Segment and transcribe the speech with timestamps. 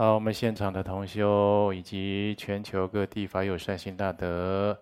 [0.00, 4.74] 好，我们现场的同修以及全球各地法友善心大德，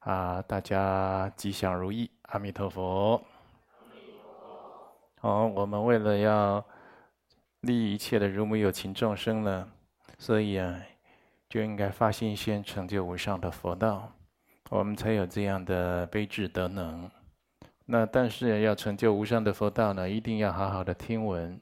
[0.00, 3.18] 啊，大家吉祥如意，阿弥陀佛。
[5.18, 6.62] 好，我们为了要
[7.62, 9.66] 利益一切的如母有情众生呢，
[10.18, 10.78] 所以啊，
[11.48, 14.12] 就应该发心先成就无上的佛道，
[14.68, 17.10] 我们才有这样的悲智德能。
[17.86, 21.58] 那但是要成就无上的佛道呢，一定要好好的听闻、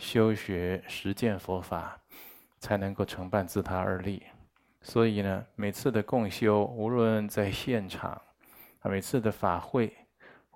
[0.00, 1.96] 修学、实践佛法。
[2.62, 4.22] 才能够承办自他二利，
[4.82, 8.10] 所以呢，每次的共修，无论在现场，
[8.80, 9.90] 啊，每次的法会，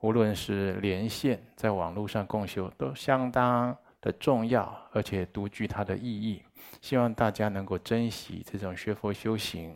[0.02, 6.42] 无论是连线，在网络上共修，都相当的重要，而且独具它的意义。
[6.82, 9.74] 希望大家能够珍惜这种学佛修行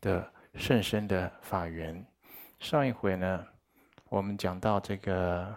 [0.00, 2.02] 的甚深的法缘。
[2.58, 3.46] 上一回呢，
[4.08, 5.54] 我们讲到这个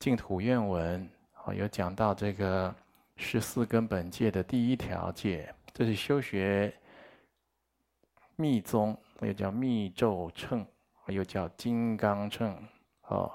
[0.00, 1.08] 净土愿文，
[1.44, 2.74] 啊，有讲到这个。
[3.16, 6.72] 十四根本戒的第一条戒，这是修学
[8.36, 10.64] 密宗，又叫密咒乘，
[11.08, 12.56] 又叫金刚乘。
[13.08, 13.32] 哦，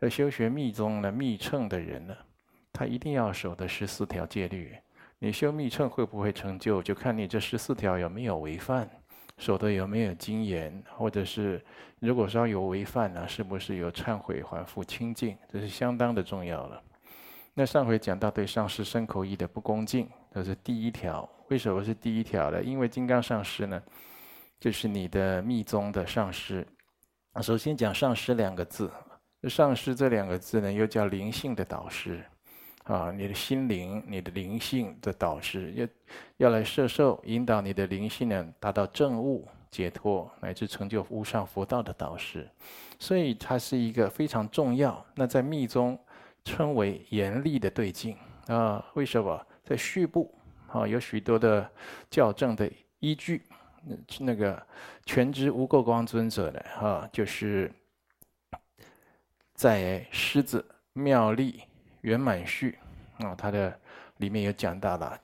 [0.00, 2.16] 要修学密宗呢密乘的人呢，
[2.72, 4.76] 他一定要守的十四条戒律。
[5.18, 8.90] 你修密乘会不会成就，就看你这十四条有没有违犯，
[9.38, 11.64] 守的有没有精严，或者是
[12.00, 16.82] 如果说有违犯呢，是不是有忏悔还复清净，这是相当的重要了。
[17.54, 21.28] 那上回讲到对上师身口意的不恭敬，这是第一条。
[21.48, 22.62] 为什么是第一条呢？
[22.62, 23.82] 因为金刚上师呢，
[24.58, 26.66] 就是你的密宗的上师。
[27.42, 28.90] 首先讲上师两个字，
[29.50, 32.24] 上师这两个字呢，又叫灵性的导师，
[32.84, 35.86] 啊，你的心灵、你的灵性的导师，要
[36.38, 42.48] 要来摄受、引导你的灵性呢，达到正悟、解脱，乃至成就无上佛道的导师。
[42.98, 45.04] 所以它是一个非常重要。
[45.14, 45.98] 那在密宗。
[46.44, 48.16] 称为严厉的对境
[48.48, 48.84] 啊？
[48.94, 50.34] 为什么在序部
[50.68, 51.70] 啊有许多的
[52.10, 53.42] 校正的依据？
[54.20, 54.64] 那个
[55.04, 56.60] 全知无垢光尊者呢？
[56.80, 57.72] 啊，就是
[59.54, 61.62] 在狮子妙丽
[62.02, 62.78] 圆满序
[63.18, 63.76] 啊，他的
[64.18, 65.18] 里面有讲到了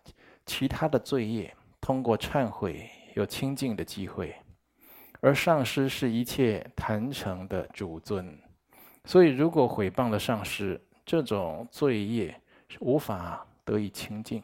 [0.44, 4.34] 其他的罪业，通过忏悔有清净的机会，
[5.20, 8.36] 而上师是一切坛城的主尊，
[9.04, 10.80] 所以如果毁谤了上师。
[11.08, 12.38] 这种罪业
[12.68, 14.42] 是无法得以清净，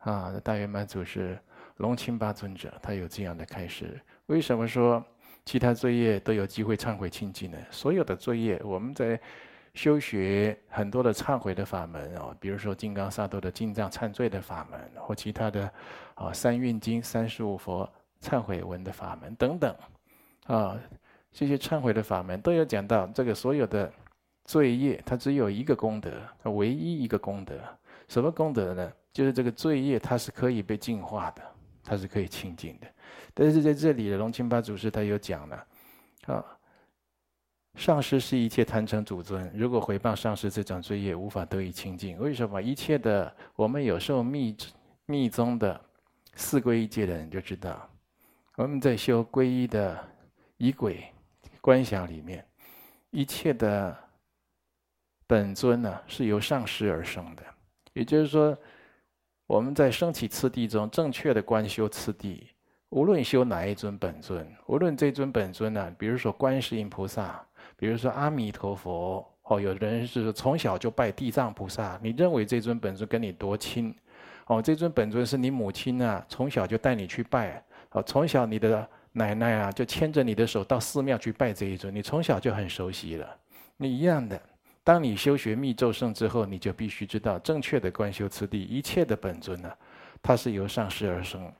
[0.00, 0.30] 啊！
[0.44, 1.38] 大圆满祖师
[1.78, 3.98] 龙钦巴尊者他有这样的开示。
[4.26, 5.02] 为什么说
[5.46, 7.56] 其他罪业都有机会忏悔清净呢？
[7.70, 9.18] 所有的罪业，我们在
[9.72, 15.72] 修学很多的忏悔的法门啊，比如说金刚萨埵的进藏忏罪的法门，或其他的
[16.16, 19.74] 啊三运经、三十五佛忏悔文的法门等等，
[20.48, 20.78] 啊，
[21.32, 23.90] 这些忏悔的法门都有讲到这个所有的。
[24.48, 26.10] 罪业它只有一个功德，
[26.42, 27.54] 它唯一一个功德，
[28.08, 28.90] 什么功德呢？
[29.12, 31.42] 就是这个罪业它是可以被净化的，
[31.84, 32.86] 它是可以清净的。
[33.34, 35.66] 但是在这里的龙清巴祖师他有讲了，
[36.28, 36.42] 啊，
[37.74, 42.18] 上师是一切坛城主尊，如果回谤上师这种罪业，无法得以清净。
[42.18, 42.62] 为什么？
[42.62, 44.56] 一切的我们有受密
[45.04, 45.78] 密宗的
[46.36, 47.86] 四皈依戒的人就知道，
[48.56, 50.02] 我们在修皈依的
[50.56, 51.04] 仪轨
[51.60, 52.42] 观想里面，
[53.10, 54.07] 一切的。
[55.28, 57.42] 本尊呢，是由上师而生的，
[57.92, 58.56] 也就是说，
[59.46, 62.48] 我们在升起次第中正确的观修次第，
[62.88, 67.46] 无论修哪一尊本尊，无论这尊本尊呢，比如说观世音菩萨，
[67.76, 73.94] 比如说阿弥陀佛，哦，有的人是从小就拜地藏菩萨，你认为这尊本尊跟你多亲？
[74.46, 83.36] 哦，这尊本尊是你母亲啊，从小就带你去拜，哦，从小你的奶奶啊就牵着你的手到寺庙去拜这一尊，你从小就很熟悉了，
[83.76, 84.40] 你一样的。
[84.84, 88.62] 当你修学密咒圣之后，你就必须知道正确的观修次第。
[88.62, 89.70] 一切的本尊呢，
[90.22, 91.52] 它是由上师而生，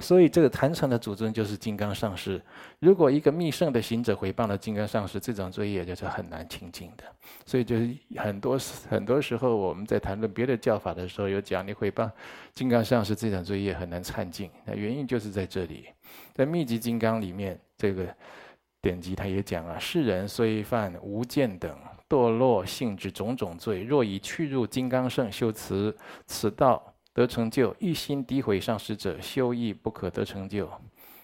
[0.00, 2.42] 所以这个坛城的主尊就是金刚上师。
[2.80, 7.04] 如果一个密圣的行者毁谤了金刚上师，这种罪业就是很难清净的。
[7.44, 8.58] 所以就是很多
[8.88, 12.10] 很多时候我们在谈论别的教法的时候，有讲你毁谤
[12.54, 14.50] 金刚上师这种罪业很难忏净。
[14.64, 15.86] 那原因就是在这里，
[16.32, 18.06] 在密集金刚里面这个
[18.80, 21.76] 典籍他也讲啊，世人虽犯无间等。
[22.14, 25.92] 堕落性之种种罪，若以去入金刚圣修辞
[26.26, 26.80] 此道
[27.12, 30.70] 得成就，一心诋毁上师者，修亦不可得成就。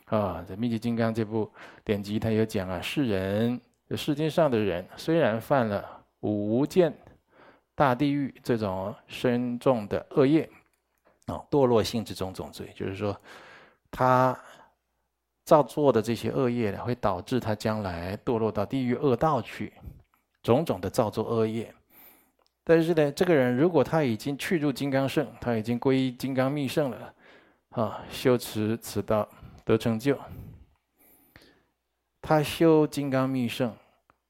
[0.07, 1.49] 啊，在《密集金刚》这部
[1.85, 3.61] 典籍，他有讲啊，世人
[3.91, 6.93] 世间上的人，虽然犯了五无间
[7.77, 10.51] 大地狱这种深重的恶业，
[11.27, 13.17] 啊，堕落性之种种罪，就是说，
[13.93, 14.37] 他
[15.45, 19.73] 造作的这些恶业呢，会导致他将来堕落到地狱恶道去。
[20.43, 21.75] 种种的造作恶业，
[22.65, 27.15] 但是呢，这个人如果他已经去入金刚圣，他已经皈依金刚密圣了，
[27.71, 29.29] 啊，修持此道
[29.65, 30.19] 得成就。
[32.23, 33.75] 他修金刚密圣，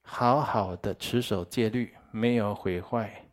[0.02, 3.24] 好好的持守戒律，没有毁坏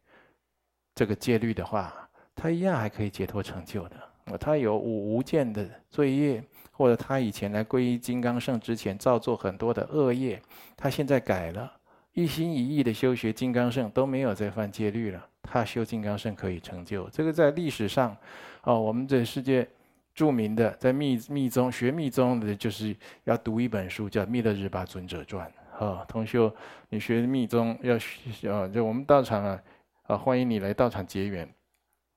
[0.94, 3.96] 这个戒律的话，他一样还可以解脱成就的。
[4.40, 10.42] 他有无无间的罪业，或者他以前来皈依金刚圣之前造作很多的恶业，
[10.76, 11.77] 他现在改了，
[12.18, 15.24] 一心一意的修学金刚乘，都没有再犯戒律了。
[15.44, 17.08] 他修金刚乘可以成就。
[17.10, 18.18] 这个在历史上，
[18.64, 19.68] 哦，我们这世界。
[20.16, 25.48] 著名的在密密宗学密宗的，就是要读一本书，叫《密勒日巴尊者传》。
[25.86, 26.52] 啊，同修，
[26.90, 29.62] 你学密宗要学啊，就我们道场啊，
[30.08, 31.48] 啊，欢迎你来道场结缘。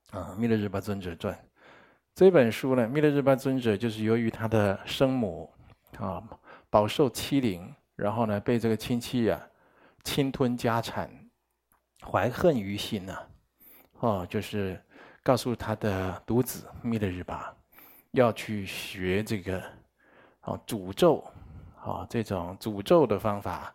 [0.09, 1.31] 啊，《密勒日巴尊者传》
[2.15, 5.47] 这本书呢，密勒日巴尊者就是由于他的生母
[5.99, 6.23] 啊
[6.71, 9.39] 饱受欺凌，然后呢被这个亲戚啊
[10.03, 11.09] 侵吞家产，
[12.03, 13.17] 怀恨于心呐，
[13.99, 14.81] 哦，就是
[15.23, 17.55] 告诉他的独子密勒日巴。
[18.11, 19.63] 要去学这个，
[20.41, 21.23] 哦，诅咒，
[21.79, 23.73] 啊，这种诅咒的方法，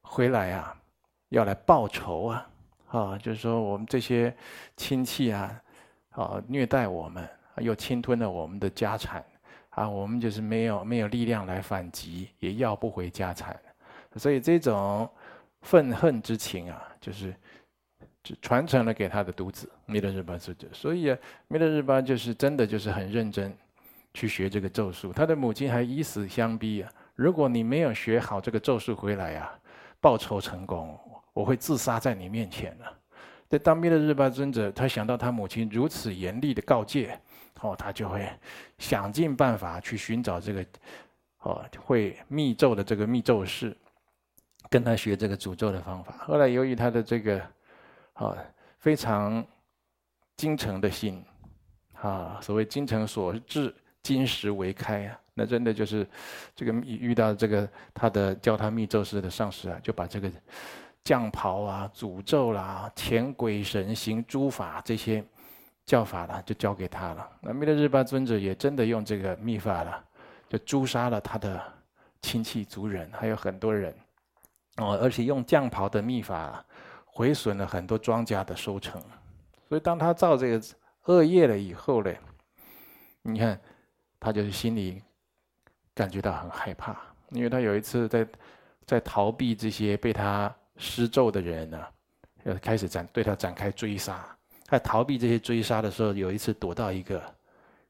[0.00, 0.74] 回来啊，
[1.28, 2.50] 要来报仇啊，
[2.88, 4.34] 啊，就是说我们这些
[4.78, 5.62] 亲戚啊，
[6.12, 9.22] 啊，虐待我们，又侵吞了我们的家产，
[9.68, 13.60] 啊，我们就是没有没有力量来反击，也要不回家产，
[14.16, 15.06] 所以这种
[15.62, 17.34] 愤恨之情啊，就是。
[18.22, 21.16] 就传承了给他的独子弥勒日巴尊者，所以啊，
[21.48, 23.50] 弥勒日巴就是真的就是很认真
[24.12, 25.10] 去学这个咒术。
[25.10, 29.58] 他的母亲还以死相逼啊，如果你没有学好这个咒术回来啊，
[30.02, 31.00] 报仇成功，
[31.32, 32.92] 我会自杀在你面前了。
[33.48, 37.18] 这当弥勒日巴尊者，他想到他母亲如此严厉的告诫，
[37.62, 38.28] 哦，他就会
[38.76, 40.62] 想尽办法去寻找这个
[41.38, 43.74] 哦会密咒的这个密咒师，
[44.70, 46.14] 跟他学这个诅咒的方法。
[46.20, 47.42] 后来由于他的这个。
[48.14, 48.36] 啊，
[48.80, 49.42] 非常
[50.36, 51.24] 精诚的心，
[51.94, 56.06] 啊，所谓精诚所至，金石为开啊，那真的就是
[56.54, 60.30] 这个遇到这个他的教他密咒师的上师啊，就把这个
[61.02, 65.24] 降袍啊、诅咒啦、遣鬼神行诸法这些
[65.86, 67.26] 教法啦，就交给他了。
[67.40, 70.04] 那弥勒日巴尊者也真的用这个秘法了，
[70.46, 71.62] 就诛杀了他的
[72.20, 73.94] 亲戚族人，还有很多人，
[74.80, 76.64] 哦，而且用降袍的秘法。
[77.12, 79.02] 毁损了很多庄稼的收成，
[79.68, 80.62] 所以当他造这个
[81.06, 82.14] 恶业了以后呢，
[83.22, 83.60] 你看
[84.20, 85.02] 他就是心里
[85.92, 86.96] 感觉到很害怕，
[87.30, 88.26] 因为他有一次在
[88.86, 91.84] 在逃避这些被他施咒的人呢、
[92.44, 94.24] 要开始展对他展开追杀。
[94.66, 97.20] 他逃避这些追杀的时候，有一次躲到一个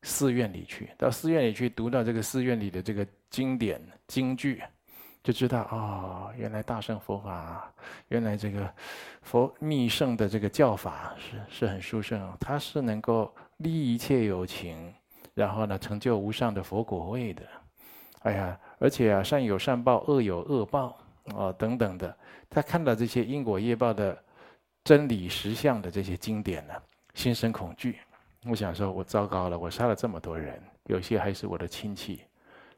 [0.03, 4.63] 寺院里去，到寺院里去读到这个寺院里的这个经典经句。
[5.23, 7.71] 就知道哦，原来大乘佛法，
[8.09, 8.73] 原来这个
[9.23, 14.95] 佛密圣的这个教法是是很殊胜，它是能够利一切有情，
[15.35, 17.43] 然后呢成就无上的佛果位的。
[18.23, 20.97] 哎呀，而且啊善有善报，恶有恶报
[21.37, 22.17] 啊、等等的，
[22.49, 24.17] 他看到这些因果业报的
[24.83, 26.75] 真理实相的这些经典呢，
[27.15, 27.99] 心生恐惧。
[28.47, 32.23] 我想说，我糟糕了，我杀了这么多人，有些还是我的亲戚。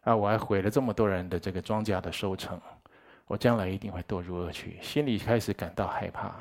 [0.02, 0.14] 啊！
[0.14, 2.60] 我还毁了这么多人的这个庄稼的收成，
[3.26, 6.32] 我将来一定会堕入恶趣，心里开始感到害怕，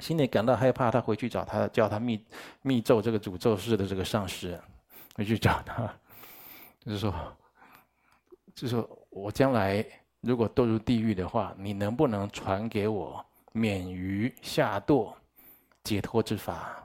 [0.00, 2.22] 心里感到害怕，他回去找他叫他密
[2.62, 4.60] 密咒这个诅咒式的这个上师，
[5.14, 5.90] 回去找他，
[6.80, 7.14] 就是说，
[8.54, 9.84] 就是说我将来
[10.20, 15.12] 如果堕入地狱的话，你能不能传给我免于下堕
[15.82, 16.84] 解脱之法？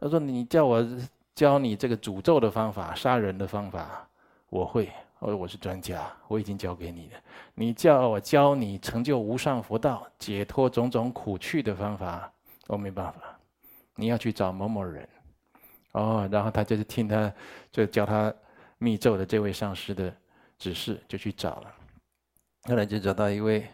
[0.00, 0.84] 他说：“你叫我
[1.32, 4.08] 教你这个诅咒的方法，杀人的方法，
[4.48, 7.12] 我会。”我说我是专家，我已经教给你了。
[7.54, 12.28] 你叫我教你成就无上佛道、解脱种种苦趣的方法，
[12.66, 13.38] 我没办法。
[13.94, 15.08] 你要去找某某人，
[15.92, 17.32] 哦，然后他就是听他
[17.70, 18.34] 就教他
[18.78, 20.12] 密咒的这位上师的
[20.58, 21.72] 指示，就去找了。
[22.64, 23.64] 后来就找到一位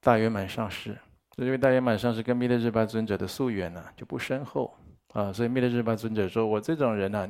[0.00, 0.96] 大圆满上师，
[1.32, 4.72] 这位大圆满上师跟弥勒日巴尊者的夙缘呢就不深厚
[5.14, 7.26] 啊，所以弥勒日巴尊者说：“我这种人呢、啊，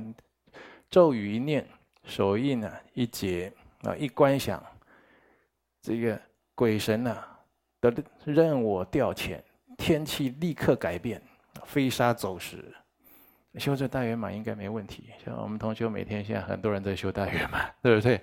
[0.90, 1.66] 咒语一念。”
[2.04, 4.62] 手印呢，一结啊，一观想，
[5.80, 6.20] 这个
[6.54, 7.16] 鬼神呢，
[7.80, 7.92] 得
[8.24, 9.40] 任我调遣，
[9.78, 11.22] 天气立刻改变，
[11.64, 12.74] 飞沙走石。
[13.58, 15.10] 修这大圆满应该没问题。
[15.24, 18.20] 像我们同学每天现在很多人在修大圆满，对不对？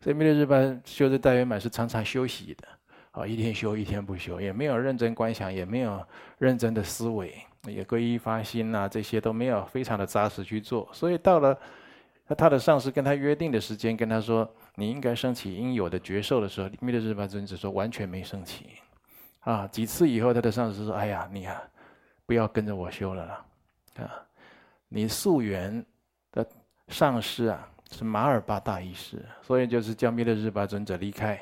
[0.00, 2.68] 所以弥勒日巴修这大圆满是常常休息的
[3.12, 6.06] 啊，一天修一天不修，也没有认真观想，也没有
[6.38, 7.34] 认真的思维，
[7.66, 10.88] 也皈依发心呐、啊，这些都没有非常的扎实去做。
[10.92, 11.58] 所以到了。
[12.26, 18.66] 那他的上司跟他约定的时间，跟他说：“你应该升起应有的觉受的时候，弥勒日巴尊者说完全没升起。
[19.40, 21.62] 啊，几次以后，他的上司说：‘哎呀，你啊，
[22.24, 23.46] 不要跟着我修了啦，
[23.96, 24.10] 啊，
[24.88, 25.84] 你宿缘
[26.32, 26.46] 的
[26.88, 31.36] 上师啊是马尔巴大医师，所以就是叫弥勒日巴尊者离开，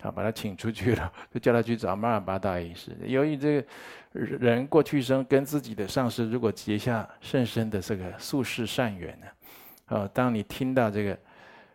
[0.00, 2.96] 啊，把他请出去了， 就叫他去找马尔巴大医师。
[3.04, 3.66] 由于这个
[4.12, 9.26] 人过去生跟自己的上师如果结下甚深的这个宿世善缘呢，
[10.12, 11.18] 当你听到这个，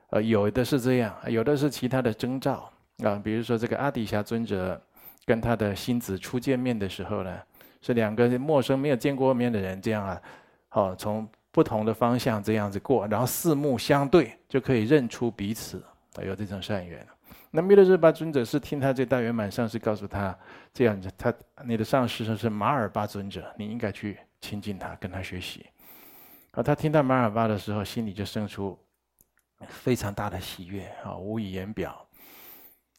[0.10, 2.72] 呃，有的是这样，有的是其他的征兆
[3.04, 4.82] 啊，比如说这个阿底峡尊者
[5.26, 7.40] 跟他的心子初见面的时候呢，
[7.82, 10.22] 是两个陌生没有见过面的人这样啊，
[10.70, 11.28] 好从。
[11.52, 15.84] 不同的方向这样子过，然后四目相对就可以认出彼此，
[16.24, 17.06] 有这种善缘。
[17.50, 20.38] 那弥勒日巴尊者是听他这大圆满上师告诉他
[20.72, 21.34] 这样子，他
[21.66, 25.66] 你的上师是马尔巴尊者，你应该去亲近他，跟他学习。
[26.52, 28.78] 啊，他听到马尔巴的时候，心里就生出
[29.68, 32.08] 非常大的喜悦啊，无以言表。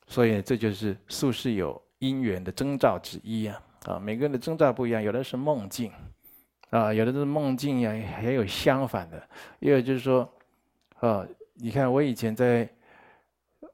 [0.06, 3.62] 所以这就是宿世有因缘的征兆之一啊！
[3.86, 5.92] 啊，每个人的征兆不一样，有的是梦境。
[6.70, 7.92] 啊，有的是梦境呀，
[8.22, 9.28] 也有相反的。
[9.58, 10.32] 也有就是说，
[11.00, 12.68] 啊，你看我以前在，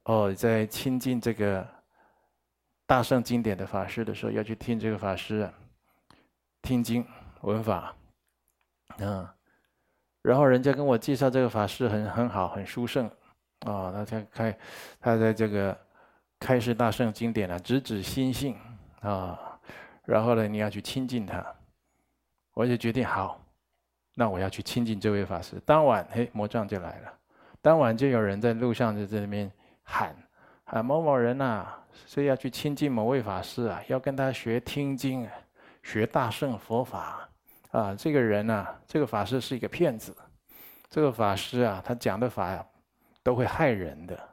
[0.04, 1.66] 哦，在亲近这个
[2.86, 5.52] 大圣经典的法师的时候，要去听这个法师啊，
[6.62, 7.06] 听经
[7.42, 7.94] 闻法，
[8.98, 9.28] 嗯，
[10.26, 13.06] 然后人家跟我介绍这个法师很很好，很殊胜，
[13.60, 14.58] 啊，他在开，
[14.98, 15.78] 他在这个
[16.40, 18.56] 开示大圣经典啊，直指心性
[19.02, 19.38] 啊，
[20.04, 21.46] 然后呢，你要去亲近他。
[22.54, 23.40] 我就决定好，
[24.16, 25.62] 那我要去亲近这位法师。
[25.64, 27.12] 当晚，嘿，魔障就来了。
[27.62, 29.48] 当晚就有人在路上就在那边
[29.84, 30.12] 喊
[30.66, 31.68] ：“喊某某人呐，
[32.04, 35.28] 是要去亲近某位法师啊，要跟他学听经，
[35.84, 37.25] 学大圣佛法
[37.78, 37.94] 啊。
[37.94, 40.16] 这个人呢，这个法师是一个骗子。
[40.88, 42.64] 这个法师啊，他讲的法，
[43.22, 44.28] 都会害人的，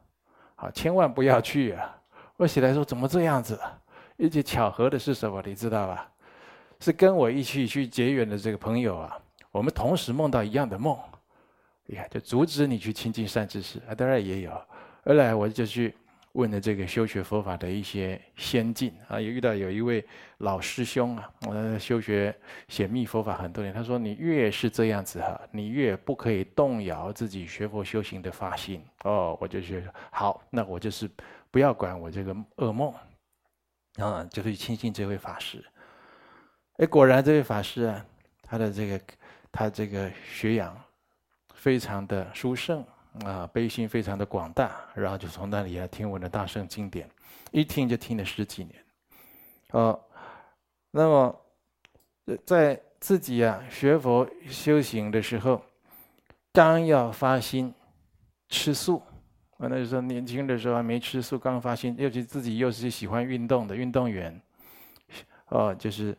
[0.55, 1.99] 啊，千万不要去啊！”
[2.37, 3.59] 我起来说：“怎么这样子？
[4.19, 5.41] 而且巧合的是什么？
[5.45, 6.09] 你知道吧？”
[6.79, 9.17] 是跟我一起去结缘的这个朋友啊，
[9.51, 10.97] 我们同时梦到一样的梦，
[11.85, 13.95] 你看就阻止你去亲近善知识啊。
[13.95, 14.51] 当然也有，
[15.05, 15.95] 后来我就去
[16.33, 20.03] 问了这个修学佛法的一些先进啊，也遇到有一位
[20.39, 22.35] 老师兄啊，我修学
[22.67, 29.37] 显密佛法很多年，他说，你越是这样子哈，你越不可以动摇自己学佛修行的发心哦。
[29.39, 31.09] 我就觉得好，那我就是
[31.51, 32.91] 不要管我这个噩梦
[33.97, 35.63] 啊，就是亲近这位法师。
[36.77, 38.05] 哎，果然这位法师啊，
[38.41, 39.01] 他的这个
[39.51, 40.75] 他这个学养
[41.53, 42.83] 非常的殊胜
[43.23, 47.09] 啊，悲心非常的广大，然后就从那里啊听闻了大圣经典，
[47.51, 48.75] 一听就听了十几年。
[49.71, 49.99] 哦，
[50.91, 51.41] 那么
[52.45, 55.61] 在自己啊学佛修行的时候，
[56.51, 57.73] 刚要发心
[58.49, 59.01] 吃素，
[59.57, 64.41] 啊，那时候年轻的时候还没吃素，刚发心，尤其自己又是喜欢运动的运动员，
[65.49, 66.17] 哦，就是。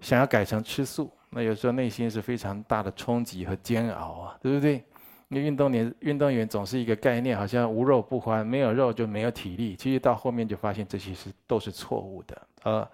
[0.00, 4.84] 想要改成吃素，那有时候内心是非常大的冲击和煎熬啊，对不对？
[5.28, 9.74] 因为运动员运动员总是一个概念，好像无肉不欢，没有肉就没有体力。
[9.74, 12.88] 其实到后面就发现这些是都是错误的啊。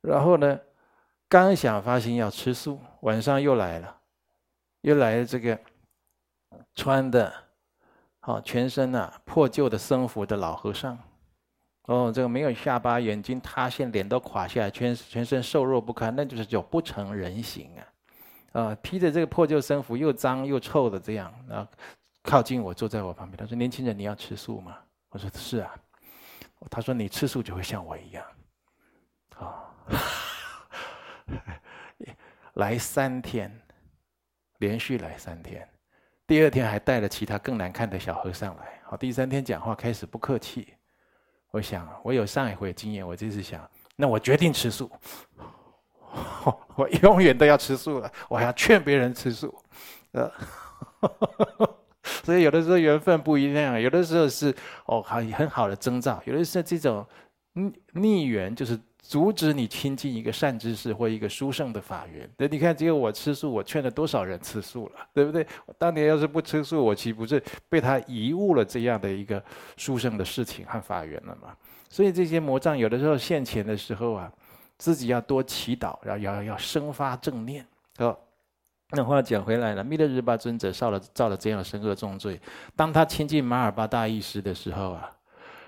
[0.00, 0.58] 然后呢，
[1.28, 3.96] 刚想发心要吃素，晚上又来了，
[4.80, 5.58] 又来了这个
[6.74, 7.30] 穿的，
[8.20, 10.98] 好全身啊破旧的僧服的老和尚。
[11.84, 17.84] 哦，这个没有下巴，眼睛塌陷，脸都垮下来，全全身瘦弱不堪，那就是叫不成人形啊！
[18.52, 21.70] 啊、呃，披着这个破旧僧服，又脏又臭的这样，然后
[22.22, 24.76] 靠近我，坐在我旁边，他说：“年轻人，你要吃素吗？”
[25.10, 25.74] 我说：“是啊。”
[26.70, 28.24] 他说：“你吃素就会像我一样。”
[29.38, 29.72] 啊，
[32.54, 33.50] 来三天，
[34.58, 35.66] 连续来三天，
[36.26, 38.80] 第二天还带了其他更难看的小和尚来。
[38.84, 40.74] 好，第三天讲话开始不客气。
[41.50, 44.90] 我想，我有上一回经验，我这次想，那我决定吃素，
[46.76, 49.54] 我永远都要吃素了，我还要劝别人吃素，
[50.12, 50.30] 呃，
[52.02, 54.54] 所以有的时候缘分不一样，有的时候是
[54.86, 57.06] 哦，很很好的征兆，有的时候这种
[57.54, 58.78] 逆逆缘就是。
[59.02, 62.30] 阻止你亲近一个善知识或一个殊胜的法缘。
[62.36, 65.44] 那你看，只有我吃素，我劝了多少人吃素了，对不对？
[65.66, 69.42] 我当年要是不吃素，我岂不是被他贻误了这样的一个
[69.76, 71.56] 殊胜的事情和法缘了吗？
[71.88, 74.30] 所以这些魔障有的时候现前的时候啊，
[74.80, 77.64] 自己要多祈祷，然后要要要生发正念。
[77.98, 78.16] 哦，
[78.92, 82.40] 那话讲回来了，弥勒日巴尊者造了造了这样深恶重罪。
[82.74, 85.10] 当他亲近马尔巴大义师的时候啊，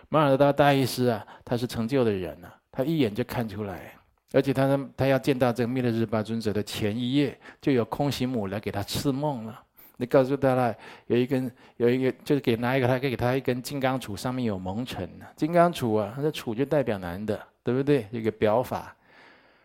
[0.09, 2.57] 马尔巴大义师啊，他是成就的人呐、啊。
[2.73, 3.93] 他一眼就看出来，
[4.33, 9.63] 而且他他要见到这个弥勒日巴尊者的前一夜，就有空行母来给他赐梦了。
[9.99, 10.75] 你告诉他了，
[11.07, 15.07] 有一根有一个，就是给拿一个，他给他一根金刚杵，上面有蒙尘。
[15.37, 18.09] 金刚杵啊，那杵就代表男的，对不对？
[18.11, 18.97] 一个表法。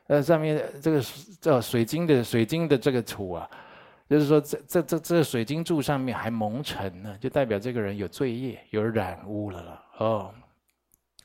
[0.08, 1.04] 呃，上面这个
[1.40, 3.50] 叫水晶的水晶的这个杵啊，
[4.10, 10.34] 就是说这这这这水晶柱上面还蒙尘呢，就代表这个人有罪业，有染污了了哦。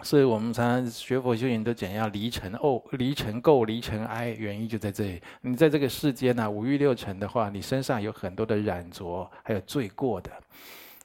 [0.03, 5.23] 所以我们常常学佛修行都讲要离尘垢、离尘垢、离尘埃，原因就在这里。
[5.43, 10.31] 你在这个世间呢、五欲六尘的话，你身上有很多的染着，还有罪过的。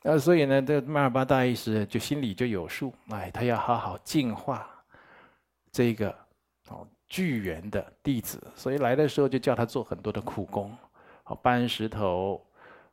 [0.01, 4.67] 呃，所以呢，这个、曼尔巴大意师就心里就有数，哎，他要好好净化
[5.71, 6.15] 这个
[6.69, 10.75] 哦具缘的弟子，所以来的时候就叫他做很多的苦工，
[11.25, 12.45] 哦，搬石头、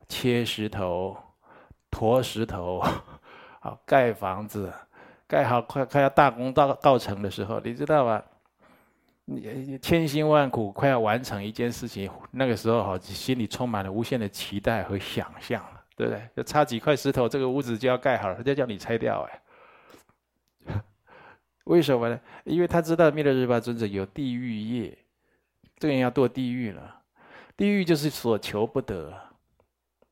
[0.09, 1.17] 切石头、
[1.91, 2.83] 驮石头，
[3.61, 4.73] 好盖房子。
[5.27, 8.23] 盖好快快要大功到告成的时候，你知道吧？
[9.25, 15.65] 你千辛万苦快要完成一件事情，那个时候哈，心里充满了无限的期待和想象，
[15.97, 16.23] 对不对？
[16.37, 19.41] 就差几块石头，这个屋子就要盖好了，他就叫你拆掉哎。
[21.65, 22.21] 为什么呢？
[22.45, 24.97] 因为他知道弥勒日巴尊者有地狱业，
[25.79, 27.01] 这个人要堕地狱了。
[27.57, 29.13] 地狱就是所求不得。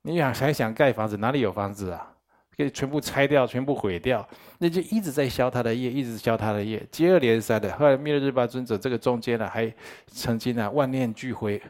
[0.03, 2.09] 你想还想盖房子，哪里有房子啊？
[2.55, 4.29] 可以全部拆掉，全部毁掉，
[4.59, 7.75] 那就一直在消他的业，一直消他的业，接二连三的。
[7.79, 9.73] 后来弥勒日巴尊者这个中间呢，还
[10.07, 11.61] 曾经呢万念俱灰，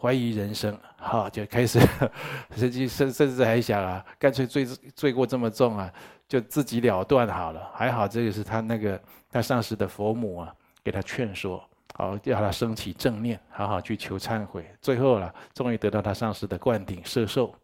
[0.00, 1.78] 怀疑人生，好就开始，
[2.56, 5.92] 甚至甚甚至还想啊，干脆罪罪过这么重啊，
[6.26, 7.70] 就自己了断好了。
[7.74, 8.98] 还好这个是他那个
[9.30, 11.62] 他上师的佛母啊，给他劝说，
[11.94, 14.64] 好要他升起正念，好好去求忏悔。
[14.80, 17.54] 最后了，终于得到他上师的灌顶摄受，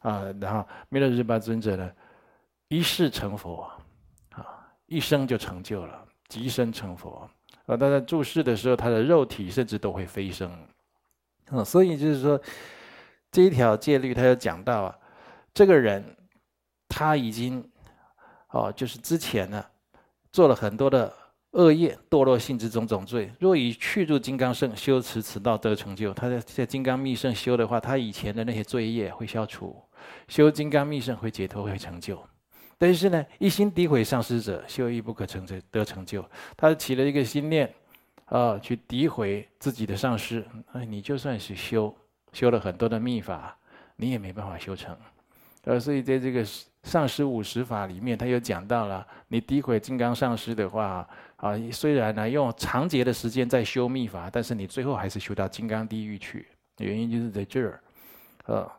[0.00, 1.90] 啊，然后弥勒日巴尊者呢。
[2.68, 3.70] 一世成佛，
[4.30, 7.28] 啊，一生就成就了，即身成佛。
[7.66, 10.50] 啊，他在住世的时候，他的肉体甚至都会飞升。
[11.50, 12.40] 啊，所以就是说，
[13.30, 14.98] 这一条戒律，他有讲到啊，
[15.52, 16.16] 这个人
[16.88, 17.68] 他已经，
[18.50, 19.64] 哦，就是之前呢，
[20.32, 21.12] 做了很多的
[21.52, 23.30] 恶业，堕落性之种种罪。
[23.38, 29.76] 若以去入金刚圣修持此道得成就，他在在金刚密圣修的话，他以前的那些罪业会消除，
[30.28, 32.20] 修金刚密圣会解脱会成就。
[32.76, 36.24] 但是呢，一心诋毁上师者，修亦不可成就得成就。
[36.56, 37.72] 他起了一个心念，
[38.26, 40.44] 啊，去诋毁自己的上师。
[40.72, 41.94] 哎，你就算是修
[42.32, 43.56] 修了很多的密法，
[43.96, 44.96] 你也没办法修成。
[45.64, 46.44] 呃，所以在这个
[46.82, 56.46] 上师五十法里面，他又讲到了，你诋毁金刚上师的话，啊，虽然呢用长劫的时间在修密法，但是你最后还是修到金刚地狱去。
[56.78, 57.80] 原因就是在这儿，
[58.46, 58.72] 啊，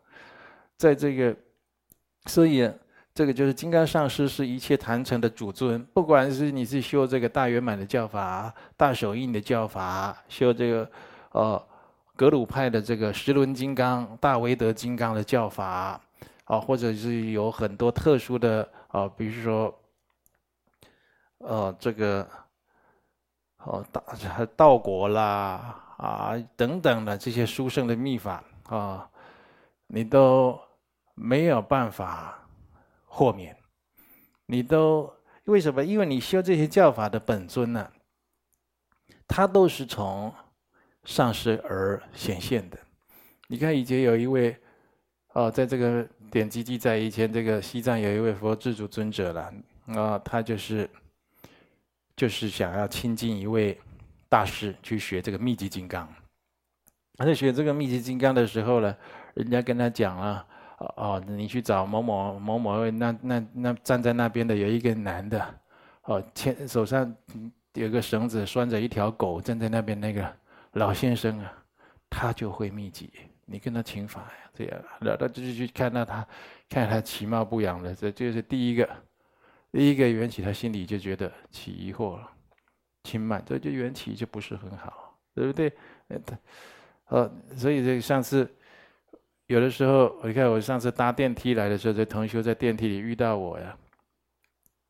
[0.77, 1.35] 在这个，
[2.25, 2.69] 所以。
[3.15, 10.91] 这个就是金刚上师是一切坛城的主尊，不管是你是修这个大圆满的教法、大手印的教法，修这个，
[11.31, 11.67] 呃，
[12.17, 15.97] 格鲁派的这个十轮金刚、大威德金刚的教法，
[16.43, 19.73] 啊、或者是有很多特殊的啊、比如说，
[21.37, 22.27] 呃，这个，
[23.63, 29.09] 哦，道道果啦，啊等等的这些殊胜的秘法啊、
[29.87, 30.59] 你都
[31.13, 32.41] 没有办法。
[33.15, 33.55] 豁免，
[34.45, 35.09] 你都
[35.45, 35.81] 为什么？
[35.81, 37.93] 因为你修这些教法的本尊呢、啊，
[39.25, 40.33] 他都是从
[41.05, 42.77] 上师而显现的。
[43.47, 44.53] 你看以前有一位，
[45.31, 49.53] 哦，在这个典籍记载，以前这个西藏有一位佛智祖尊者了，
[49.97, 50.89] 啊、他就是
[52.17, 53.79] 就是想要亲近一位
[54.27, 56.05] 大师去学这个密集金刚。
[57.15, 58.93] 他在学这个密集金刚的时候呢，
[59.35, 60.45] 人家跟他讲啊。
[60.77, 65.59] 哦，你去找某某某某，那那那站在那边的有一个男的，
[66.03, 67.15] 哦，牵手上
[67.73, 70.37] 有个绳子拴着一条狗，站在那边那个
[70.73, 71.53] 老先生啊，
[72.09, 73.09] 他就会秘籍，
[73.45, 76.27] 你跟他请法呀，这样，然后就去看到他，
[76.67, 78.89] 看他其貌不扬的，这就是第一个，
[79.71, 82.29] 第一个缘起，他心里就觉得起疑惑了，
[83.03, 85.71] 轻慢，这就缘起就不是很好，对不对？
[87.05, 88.53] 呃，所以这上次。
[89.47, 93.77] 有的时候，你看我上次搭电梯来的时候，这同修在电梯里遇到我呀。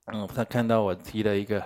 [0.05, 1.61] 嗯，他看到我提了一个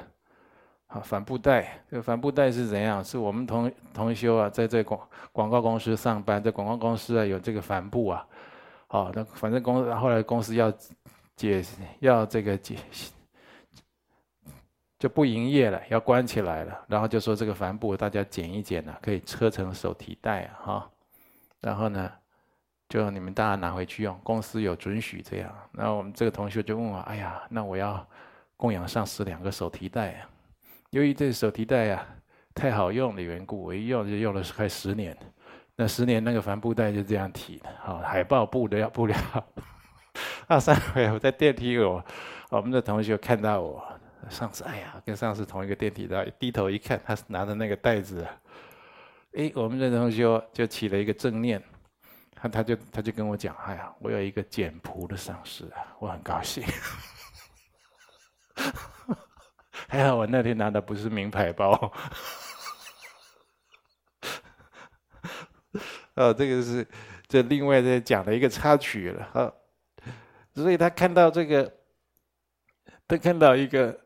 [0.88, 1.84] 啊帆布袋。
[1.90, 3.04] 这个帆布袋是怎样？
[3.04, 8.26] 是我们同同修啊，在这广广告公司上班，在广告公司啊有这个帆布啊。
[8.88, 10.74] 哦，那反正公后来公司要
[11.36, 11.64] 解
[12.00, 12.76] 要这个解
[14.98, 16.86] 就不营业了，要关起来了。
[16.88, 20.92] 然后就说这个帆布大家捡一捡啊，可以车成手提袋啊哈。
[21.62, 22.12] 然后呢？
[22.90, 25.56] 就你们大家拿回去用，公司有准许这样。
[25.72, 28.04] 那我们这个同学就问我：“哎呀，那我要
[28.58, 30.30] 供养上司两个手提袋啊。
[30.90, 32.04] 由于这个手提袋呀
[32.56, 35.16] 太好用的缘故，我一用就用了快十年。
[35.76, 39.16] 那十年那个帆布袋就这样提的，好海报布的要不了。
[40.50, 42.04] 那上回我在电梯我，
[42.50, 43.86] 我们的同学看到我
[44.30, 48.26] 上次，哎呀，跟上次同一个电梯的，低头一看，他是拿着那个袋子。
[49.38, 51.62] 哎，我们的同学就起了一个正念。
[52.42, 56.64] 他他就他就跟我讲，哎呀，我有一个简朴的上司啊，我很高兴。
[59.88, 61.92] 还好我那天拿的不是名牌包。
[66.16, 66.88] 哦， 这个是
[67.28, 69.54] 这另外再讲的一个插曲了哈。
[70.54, 71.74] 所以他看到这个，
[73.08, 74.00] 他看到一个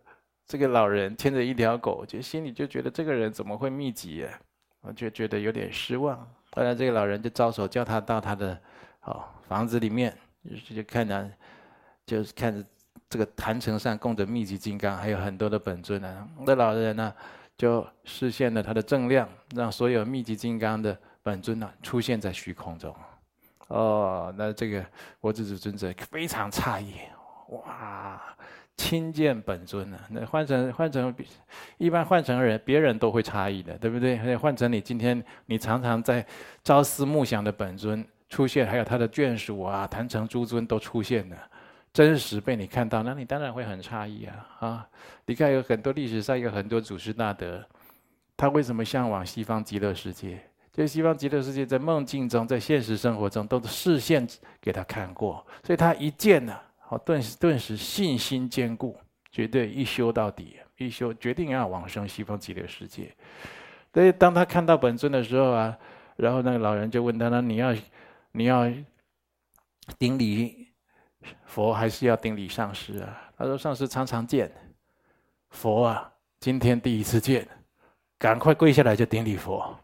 [0.45, 4.39] 这个老人牵着一条狗，就心里就觉得这个人怎么会密集啊？
[4.81, 6.33] 我就觉得有点失望。
[6.55, 8.57] 后来这个老人就招手叫他到他的
[9.01, 10.15] 哦房子里面，
[10.67, 11.29] 就就看着，
[12.05, 12.63] 就是看着
[13.09, 16.27] 这个坛城上供着密集金刚，还有很多的本尊啊。
[16.45, 17.13] 那老人呢
[17.57, 22.95] 就示现了他的正量，让所有密集金刚的本尊呢出现在虚空中。
[23.69, 24.85] 哦，那这个
[25.21, 26.93] 佛智祖尊者非常诧异，
[27.49, 28.21] 哇！
[28.75, 29.99] 亲见本尊呢？
[30.09, 31.13] 那换成换成，
[31.77, 34.35] 一般换成人，别人都会诧异的，对不对？
[34.35, 36.25] 换成你今天，你常常在
[36.63, 41.37] 朝思暮想的本尊出现，还有他的眷属啊，坛城诸尊都出现了，
[41.93, 44.47] 真实被你看到，那你当然会很诧异啊！
[44.59, 44.89] 啊，
[45.27, 47.63] 你看有很多历史上有很多祖师大德，
[48.35, 50.39] 他为什么向往西方极乐世界？
[50.71, 54.27] 就西方极乐世界在梦境中，在现实生活中都是示现
[54.59, 56.59] 给他看过，所以他一见呢。
[56.85, 58.97] 好，顿时顿时信心坚固，
[59.31, 63.15] 绝对一修到底，一修决定要往生西方极乐世界。
[63.93, 65.77] 所以当他看到本尊的时候啊，
[66.17, 67.75] 然后那个老人就问他：那你要
[68.31, 68.71] 你要
[69.97, 70.67] 顶礼
[71.45, 73.31] 佛，还是要顶礼上师啊？
[73.37, 74.51] 他说：上师常常见，
[75.49, 77.47] 佛啊，今天第一次见，
[78.17, 79.75] 赶快跪下来就顶礼佛。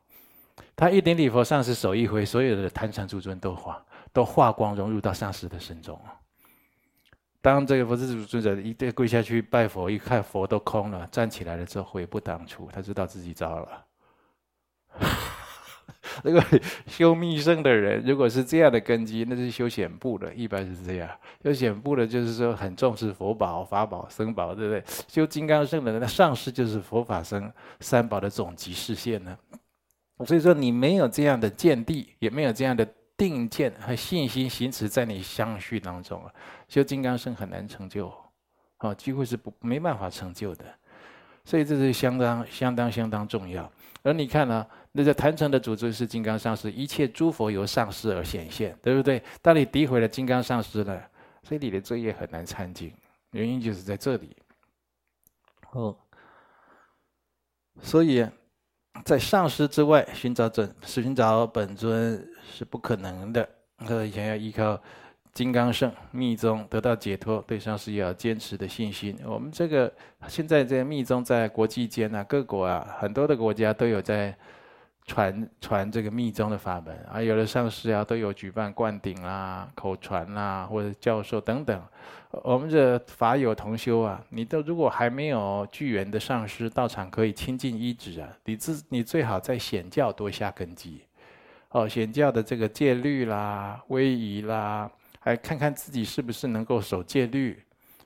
[0.75, 5.99] 他一顶礼佛，上师手一挥，所有的坛城诸尊都化都化光融入到上师的身中。
[7.41, 13.85] 当这个佛智祖尊者一跪下去拜佛，一看佛都空了，站起来了之后悔不当初，他知道自己糟了。
[16.21, 16.43] 这个
[16.87, 21.09] 修密圣的人，如果是这样的根基，那是修显部的，一般是这样。
[21.41, 24.83] 修显部的，就是说很重视佛宝、法宝、僧宝，对不对？
[25.07, 27.49] 修金刚乘的人，那上师就是佛法僧
[27.79, 29.37] 三宝的总集视线呢。
[30.25, 32.85] 所以说，你没有这样的见地，也没有这样的。
[33.19, 36.33] 定见和信心行持在你相续当中啊，
[36.69, 38.09] 修金刚乘很难成就，
[38.77, 40.63] 啊，几乎是不没办法成就的，
[41.43, 43.69] 所以这是相当相当相当重要。
[44.03, 49.21] 而你看呢、啊，那个坛城的主尊是金刚上师，一切诸佛由上师而显现，对不对？
[49.41, 51.05] 当你诋毁了金刚上师了，
[51.43, 52.93] 所以你的作业很难参进，
[53.31, 54.33] 原因就是在这里。
[55.73, 55.93] 哦，
[57.81, 58.25] 所以。
[59.03, 63.47] 在上师之外寻找准寻找本尊是不可能的。
[63.87, 64.81] 呃，想要依靠
[65.33, 69.17] 金刚圣密宗得到解脱，对上师要坚持的信心。
[69.25, 69.91] 我们这个
[70.27, 74.37] 现在这个密宗在国际间啊，各国啊，很多的国家都有在。
[75.09, 81.81] 传传这个密宗的法门啊，有的上师啊都有举办灌顶啊、口传啊，或者教授等等。
[82.43, 91.01] 我们这法友同修啊，你都如果还没有具缘的上师道场可以亲近依止啊，你自你最好在显教多下根基。
[91.69, 94.87] 哦，显教的这个戒律啦、威仪啦，
[95.19, 97.59] 还看看自己是不是能够守戒律、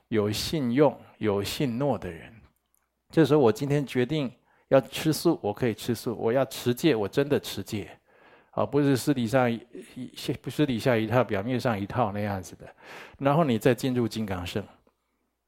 [0.08, 2.32] 有信用、有信诺的人。
[3.10, 4.32] 这时候我今天决定。
[4.68, 7.90] 要吃素，我可以吃素；我要持戒，我真的持戒，
[8.50, 9.60] 啊，不是私底下一
[10.40, 12.66] 不私底下一套，表面上一套那样子的。
[13.18, 14.62] 然后你再进入金刚乘，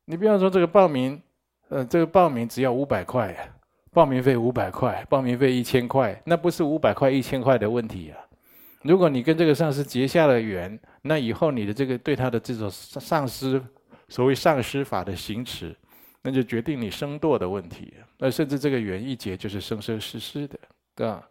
[0.04, 1.20] 你不要说这个报名，
[1.68, 3.36] 呃，这个报名只要五百块，
[3.92, 8.18] 报名费五百块，报名费一千块，那不是五百块一千块的问题啊。
[8.82, 13.60] 如果你跟这个上师结下了缘，那以后你的这个对他的这种上师，
[14.08, 15.74] 所谓上师法的行持。
[16.26, 20.58] 那就决定你生堕的问题，那甚至这个缘一结就是生生世世的，
[20.96, 21.24] 对吧？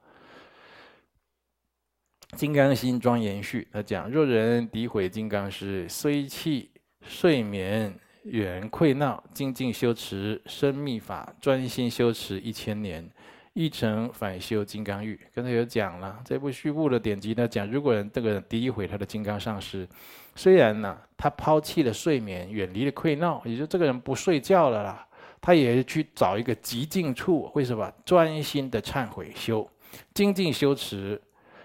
[2.37, 6.71] 金刚心庄严序，他讲：若人诋毁金刚师，虽弃
[7.05, 13.05] 睡眠远溃闹，精进修持生密法，专心修持一千年，
[13.51, 15.19] 一成反修金刚欲。
[15.33, 19.85] 刚才有讲了，这部续部的典籍呢讲，如果人这个诋毁他的金刚上师。
[20.35, 25.07] 虽然呢，他抛弃了睡眠，远离了溃闹，也就这个人不睡觉了啦。
[25.41, 27.91] 他也去找一个极静处，为什么？
[28.03, 29.67] 专心的忏悔修，
[30.13, 31.21] 精进修持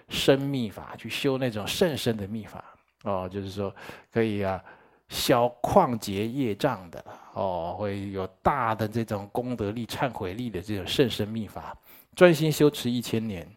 [0.08, 2.62] 生密法，去修那种甚深的密法
[3.04, 3.74] 哦，就是说
[4.12, 4.62] 可以啊，
[5.08, 7.02] 消旷劫业障的
[7.32, 11.74] 哦，会有大的这种功德力、忏悔力的这种甚深密法，
[12.14, 13.48] 专心修持一千年。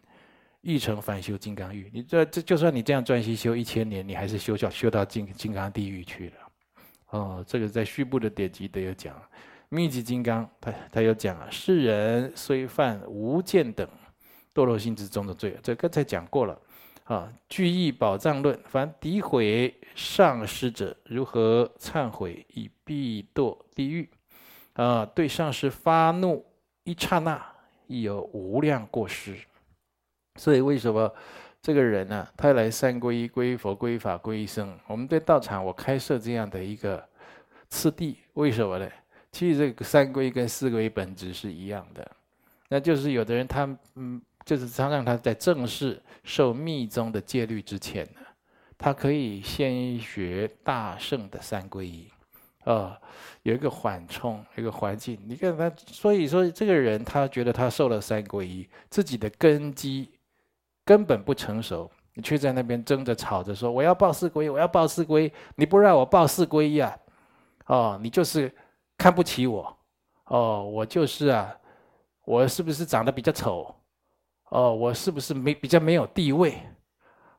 [0.64, 6.34] 欲成反修金刚欲，你这这就算你这样专心修一千年，你还是修到修到金金刚地狱去了。
[7.10, 9.14] 哦，这个在续部的典籍都有讲。
[9.68, 13.86] 密集金刚，他他有讲啊，世人虽犯无间等
[14.54, 16.58] 堕落心之中的罪，这刚才讲过了。
[17.04, 24.08] 啊，《聚义宝藏论》，凡诋毁上师者，如何忏悔，以必堕地狱。
[24.72, 26.42] 啊，对上师发怒
[26.84, 27.44] 一刹那，
[27.86, 29.36] 亦有无量过失。
[30.36, 31.12] 所以为什么
[31.62, 34.78] 这个人呢、他来三皈依，皈依佛，皈依法，皈依僧。
[34.86, 37.02] 我们在道场，我开设这样的一个
[37.68, 38.88] 次第，为什么呢？
[39.32, 42.08] 其实这个三皈依跟四皈依本质是一样的，
[42.68, 48.20] 那就是有的人他嗯，就是常让他在正式受密宗的戒律之前呢，
[48.76, 52.08] 他可以先学大乘的三皈依。
[52.64, 52.98] 啊、
[53.42, 55.18] 有一个缓冲，一个环境。
[55.26, 60.08] 你看他，所以说这个人，他觉得他受了三皈依，自己的根基
[60.84, 66.96] 根本不成熟，你却在那边争着吵着说我要报四皈，我要报四皈，你不让我报四皈呀？
[67.66, 68.52] 哦，你就是
[68.98, 69.76] 看不起我，
[70.26, 71.54] 哦，我就是啊，
[72.24, 73.74] 我是不是长得比较丑？
[74.50, 76.60] 哦，我是不是没比较没有地位？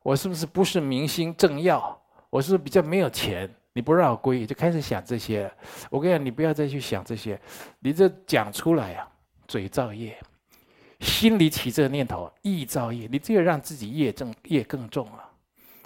[0.01, 2.01] 我是不是不是明星政要？
[2.29, 3.49] 我是不是比较没有钱？
[3.73, 5.51] 你不让我皈，就开始想这些。
[5.89, 7.39] 我跟你讲，你不要再去想这些，
[7.79, 9.08] 你这讲出来啊，
[9.47, 10.17] 嘴造业，
[10.99, 15.31] 心里起这个念头，意造业，你这个让自己业重业更重啊。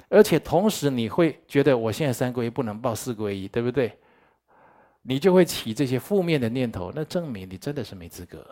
[0.10, 3.98] 而且同时你会觉得，我现在三皈依不能报四皈依，对不对？
[5.02, 8.46] 你就会起这些负面的念头，那证明你真的是没资格。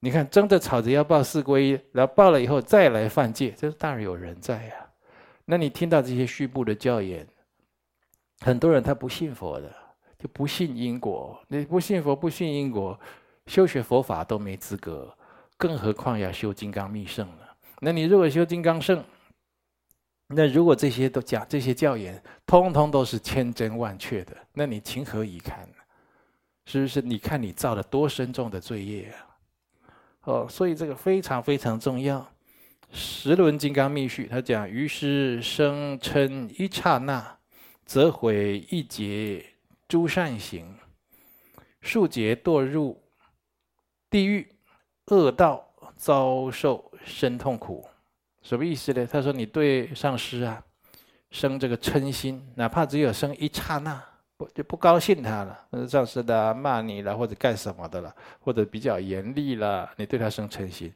[0.00, 4.86] 你看，争着吵着要报四皈依，然后报了以后再来犯戒，这是大有人在呀、啊。
[5.44, 7.26] 那你听到这些虚部的教言。
[8.40, 9.74] 很多人他不信佛的，
[10.18, 11.40] 就不信因果。
[11.48, 12.98] 你不信佛，不信因果，
[13.46, 15.16] 修学佛法都没资格，
[15.56, 17.56] 更何况要修金刚密圣了。
[17.80, 19.04] 那你如果修金刚圣，
[20.28, 25.76] 那如果这些都讲这些教言，通通都是千真万确的，那你情何以堪呢？
[26.66, 27.00] 是不是？
[27.00, 29.36] 你看你造了多深重的罪业啊！
[30.24, 32.28] 哦，所以这个非常非常重要。
[32.92, 37.36] 十轮金刚密续他讲：于是生嗔一刹那。
[37.84, 39.46] 则毁一劫
[39.86, 40.74] 诸善行，
[41.80, 43.00] 数劫堕入
[44.10, 44.46] 地狱
[45.06, 47.86] 恶道，遭受深痛苦。
[48.42, 49.06] 什么意思呢？
[49.06, 50.62] 他说：“你对上师啊，
[51.30, 54.00] 生这个嗔心，哪怕只有生一刹那，
[54.36, 55.66] 不就不高兴他了？
[55.70, 60.92] 那上师的骂你了，或者干什么的了，或者比较严厉了，你对他生嗔心，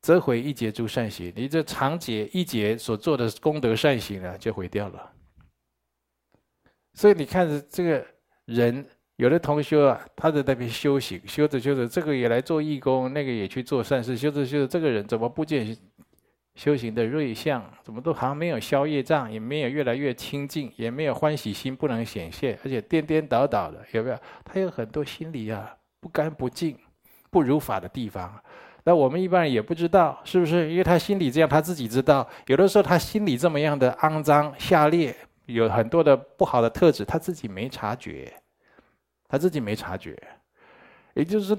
[0.00, 1.32] 则毁一劫诸善行。
[1.34, 5.12] 你这长劫一劫所做的功德善行啊，就毁掉了。”
[6.94, 8.06] 所以你看着这个
[8.44, 15.76] 人，有的同学啊，他在那边修行，修着修着，这个也来做义工，那个也去做善事，修着修着，这个人怎么不见
[16.56, 17.64] 修行的瑞相？
[17.84, 24.18] 怎么都好像没有消业障，也没有越来越清净，也没有欢喜心不能显现，而且颠颠倒倒的，有没有？
[24.44, 26.76] 他有很多心里啊不干不净、
[27.30, 28.34] 不如法的地方。
[28.82, 30.70] 那我们一般人也不知道，是不是？
[30.70, 32.28] 因为他心里这样，他自己知道。
[32.46, 35.14] 有的时候他心里这么样的肮脏下劣。
[35.46, 38.32] 有很多的不好的特质，他自己没察觉，
[39.34, 40.16] 他自己没察觉。
[41.14, 41.58] 也就是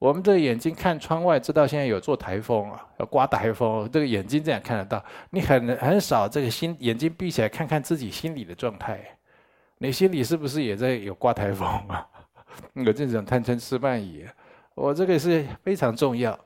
[0.00, 5.04] 我们这眼睛看窗外，知道现在有做台风啊，要刮台风，这个眼睛这样看得到。
[5.30, 9.00] 你很很少这个心眼睛闭起来看看自己心里的状态，
[9.78, 12.04] 你心里是不是也在有刮台风啊？
[12.74, 14.26] 有这种贪嗔痴慢疑，
[14.74, 16.36] 我这个是非常重要。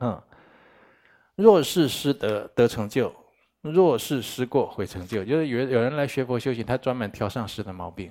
[0.00, 0.20] 嗯，
[1.36, 3.14] 若是失德得成就。
[3.62, 8.10] 若是失过毁成就，就是有有人来学佛修行，他专门挑上师的毛病，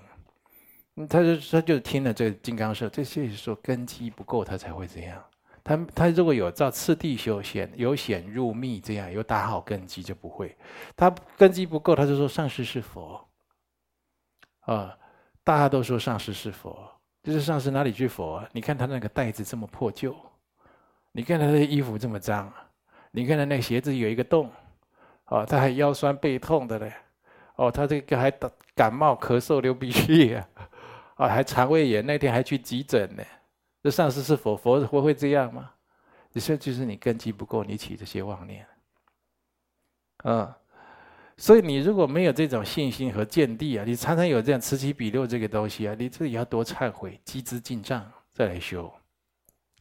[1.10, 5.24] 他就他就听了这个金刚舍，这些说根基不够，他才会这样。
[5.64, 10.56] 他他如果有照次第修显，由显入密这样，有打好根基就不会。
[10.96, 13.28] 他根基不够，他就说上师是佛，
[14.62, 14.98] 啊，
[15.44, 16.78] 大家都说上师是佛，
[17.24, 18.46] 就是上师哪里去佛？
[18.52, 20.16] 你看他那个袋子这么破旧，
[21.12, 22.52] 你看他的衣服这么脏，
[23.12, 24.52] 你看他那个鞋子有一个洞。
[25.28, 26.94] 哦，他还腰酸背痛的嘞，
[27.56, 28.30] 哦，他这个还
[28.76, 30.48] 感冒咳嗽流鼻涕呀，
[31.16, 33.24] 啊，还肠胃炎，那天还去急诊呢。
[33.82, 35.72] 这上师是佛，佛佛会这样吗？
[36.32, 38.66] 你说就是你根基不够，你起这些妄念，
[40.18, 40.58] 啊，
[41.38, 48.92] 所以你如果没有这种信心和见地啊，你常常有这样此起彼落这个东西啊，你自己要多忏悔，积资净障再来修。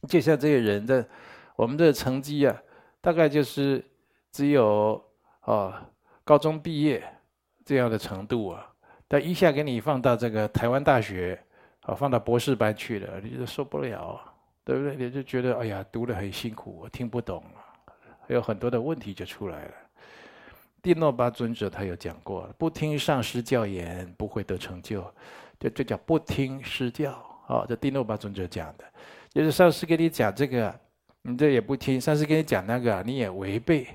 [0.07, 1.07] 就像这些人的，
[1.55, 2.61] 我们的成绩啊，
[3.01, 3.83] 大概就是
[4.31, 5.03] 只有。
[5.45, 5.73] 哦，
[6.23, 7.03] 高中毕业
[7.65, 8.72] 这样的程度啊，
[9.13, 11.39] 但一下给你放到这个台湾大学，
[11.81, 14.19] 啊，放到博士班去了，你就受不了，
[14.65, 14.95] 对不对？
[14.95, 17.43] 你就觉得哎呀，读得很辛苦，我听不懂，
[18.27, 19.71] 还有很多的问题就出来了。
[20.81, 25.05] 帝诺巴尊者他有讲过，不听上师教言不会得成就，
[25.59, 27.11] 这这叫不听师教。
[27.45, 28.85] 啊，这帝诺巴尊者讲的，
[29.29, 30.73] 就是上师给你讲这个，
[31.21, 33.87] 你这也不听；上师给你讲那个，你也违背。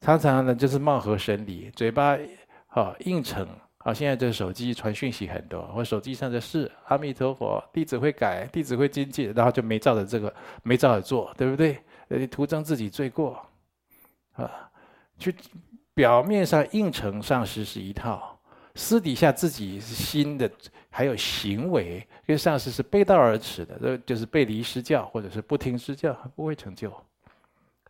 [0.00, 2.16] 常常呢就是貌合神离，嘴巴
[2.66, 3.46] 好应承。
[3.88, 10.30] 好，现在这手机传讯息很多，我手机上的是阿弥陀佛，弟子会改，弟子会精进，然后就没照着这个，
[10.62, 11.82] 没照着做，对不对？
[12.08, 13.42] 呃，徒增自己罪过，
[14.34, 14.70] 啊，
[15.18, 15.34] 去
[15.94, 18.38] 表面上应承上师是一套，
[18.74, 20.50] 私底下自己心的
[20.90, 26.92] 还有行为跟上师是背道而驰的，这就是背离师教或者是不听师教，不会成就。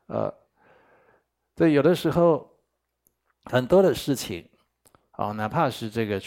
[0.06, 0.32] 呃，
[1.56, 2.48] 这有的时候
[3.46, 4.48] 很多的事情。
[5.18, 6.22] 哦，哪怕是这个，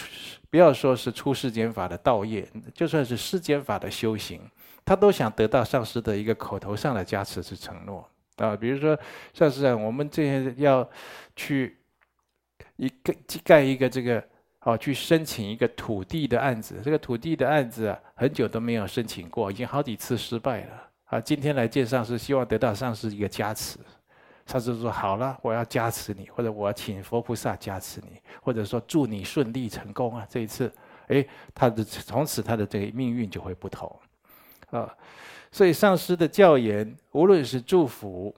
[0.49, 4.41] 不要说是出世间法的道业，就算是世间法的修行，
[4.83, 8.53] 他都想得到上师的一个口头上的加持是承诺啊。
[8.53, 8.99] 比如说，
[9.33, 10.87] 上师啊，我们这些要
[11.37, 11.77] 去
[12.75, 14.21] 一个盖一个这个，
[14.59, 21.21] 哦，去申请一个土地的案子，这个土地的案子，很久都没有申请过，已经好几次失败了啊。
[21.21, 23.79] 今天来见上师，希望得到上师一个加持。
[24.45, 30.27] 他就说：“好了，我要加持你，或者我请佛菩萨加持你，或者说祝你顺利成功啊！
[30.29, 30.71] 这一次，
[31.07, 33.99] 哎，他的从此他的这个命运就会不同
[34.71, 34.93] 啊。
[35.51, 38.35] 所以上师的教言，无论是祝福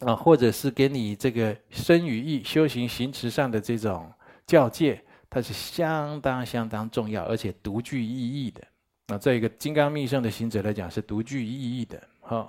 [0.00, 4.12] 啊，或者是给你这个身语意修行行持上的这种
[4.46, 8.62] 教诫，它是相当相当重要，而且独具意义的。
[9.06, 12.48] 那这个金刚密乘的行者来讲，是独具意义的，哈。”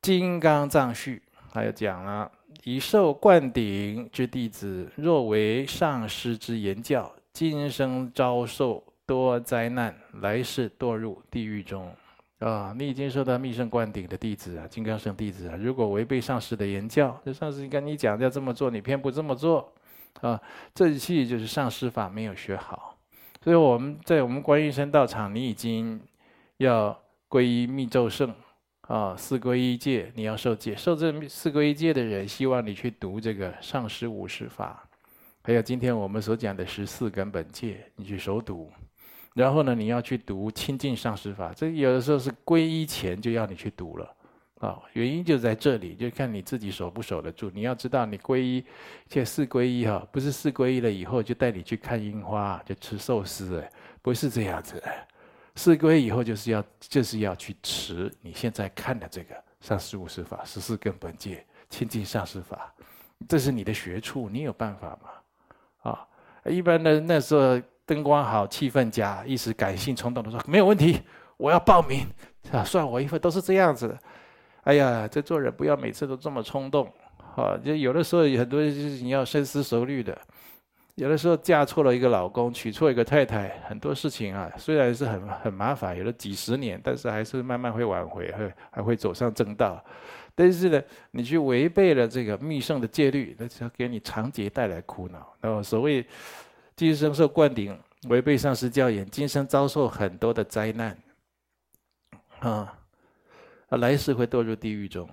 [0.00, 2.30] 金刚藏序还有讲了，
[2.62, 11.92] 以受灌顶之弟子，若为上师之言教，今生遭受多灾难，来世堕入地狱中。
[12.38, 19.72] 啊，你已经受到密圣灌顶的弟子啊，金刚圣弟子啊，如果违背上师的言教，就上师跟你讲要这么做，你偏不这么做，
[20.20, 20.40] 啊，
[20.72, 22.96] 这其实就是上师法没有学好。
[23.42, 26.00] 所以我们在我们观音山道场，你已经
[26.58, 26.96] 要
[27.28, 28.32] 皈依密咒圣。
[28.88, 34.82] 啊，四皈依戒，你要受戒，受这四皈依戒的人，希望你去读这个上师五十法，
[35.42, 38.72] 还有今天我们所讲的十四根本戒，你去熟读。
[39.34, 44.10] 然后呢，你要去读亲近上师法，这有的时候是皈依前就要你去读了
[44.58, 44.80] 啊。
[44.94, 47.50] 原因就在这里，就看你自己守不守得住。
[47.54, 48.64] 你要知道，你皈依
[49.06, 53.70] 这四皈依哈，不是四皈依了以后就带你去看樱花，就吃寿司，哎，
[54.00, 54.82] 不是这样子。
[55.58, 62.72] 四个月以后就是要就是要去持你现在看的这个上师五十法、十四根本戒、亲近上师法，
[63.28, 65.90] 这是你的学处，你有办法吗？
[65.90, 66.06] 啊，
[66.44, 71.00] 一般的那时候灯光好、气氛佳，一时感性冲动的说没有问题，
[71.36, 72.06] 我要报名
[72.52, 73.98] 啊，算我一份，都是这样子。
[74.62, 76.86] 哎呀，这做人不要每次都这么冲动
[77.34, 80.16] 啊，就有的时候很多事情要深思熟虑的。
[80.98, 89.82] 有的时候嫁错了一个老公，娶错一个太太，很多事情啊，虽然是很很麻烦，有了几十年，但是还是慢慢会挽回，会还会走上正道。
[90.34, 90.82] 但是呢，
[91.12, 95.32] 你去违背了这个密圣的戒律，那就给你长劫带来苦恼。
[95.40, 96.04] 那么所谓
[96.74, 100.98] 今生受灌顶，违背上师教言，今生遭受很多的灾难，
[102.40, 102.76] 啊，
[103.68, 105.08] 啊，来世会堕入地狱中。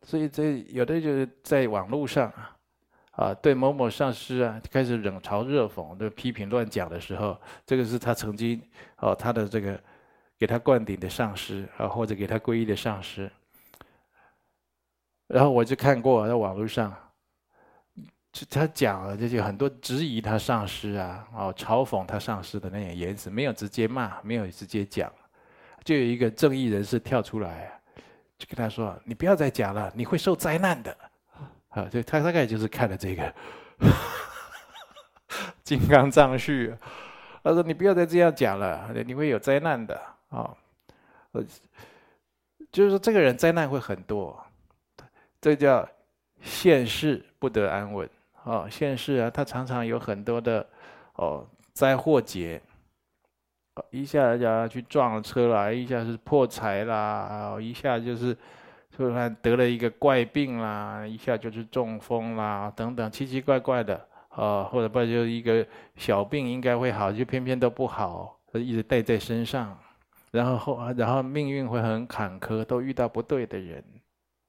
[0.00, 2.54] 所以这有的就是在网络上啊。
[3.18, 8.62] 啊，对某某上师啊，开始冷嘲热讽的批评乱讲的时候，这个是他曾经
[8.98, 9.78] 哦，他的这个
[10.38, 13.28] 给他灌顶的上师啊，或者给他皈依的上师。
[15.26, 16.94] 然后我就看过在网络上，
[18.32, 25.12] 就他讲了这些很多质疑他上师啊，哦，嘲讽他上师的那些言辞，没有直接骂，没有直接讲，
[25.82, 27.80] 就有一个正义人士跳出来，
[28.38, 30.96] 就跟他说：“你不要再讲了，你会受灾难的。”
[31.78, 33.22] 啊，对他大概就是看了这个
[35.62, 36.70] 《金刚藏序》，
[37.44, 39.94] 他说：“你不要再这样讲了，你会有灾难的
[40.30, 40.50] 啊！”
[41.30, 41.44] 呃，
[42.72, 44.44] 就是说这个人灾难会很多，
[45.40, 45.88] 这叫
[46.40, 48.08] 现世不得安稳
[48.42, 48.66] 啊！
[48.68, 50.66] 现世啊，他常常有很多的
[51.14, 52.60] 哦灾祸劫，
[53.90, 58.36] 一下就要去撞车啦，一下是破财啦，一下就是。
[58.98, 63.94] 突然得了一个怪病啦，一下就是中风啦，等等奇奇怪怪的
[64.30, 69.78] 啊，或者不就一个小病应该会好，就偏偏都不好，一直带在身上，
[70.32, 73.84] 然后后然后命运会很坎坷，都遇到不对的人，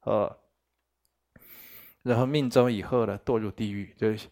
[0.06, 0.36] 呃，
[2.02, 4.28] 然后命中以后呢，堕入地狱，就是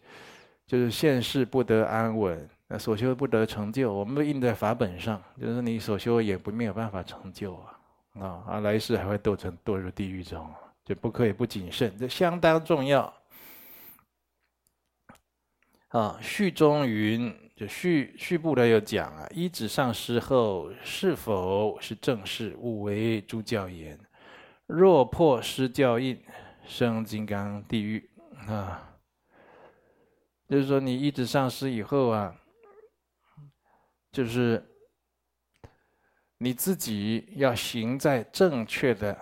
[0.66, 7.77] 就是现世不得安稳，那所修不得成就，我们都印在法本上，就是你所修也不没有办法成就啊。
[8.20, 10.48] 啊，啊，来世还会堕成堕入地狱中，
[10.84, 13.12] 就不可以不谨慎，这相当重要。
[15.88, 23.98] 啊，序中云，就序序部的有讲啊，依止上师后，是否是正事，勿为诸教言。
[24.66, 26.22] 若破失教印，
[26.66, 28.10] 生金刚地狱
[28.46, 28.84] 啊。
[30.46, 32.34] 就是说，你依止上师以后啊，
[34.12, 34.62] 就是
[36.38, 39.18] 你自己要行在正确的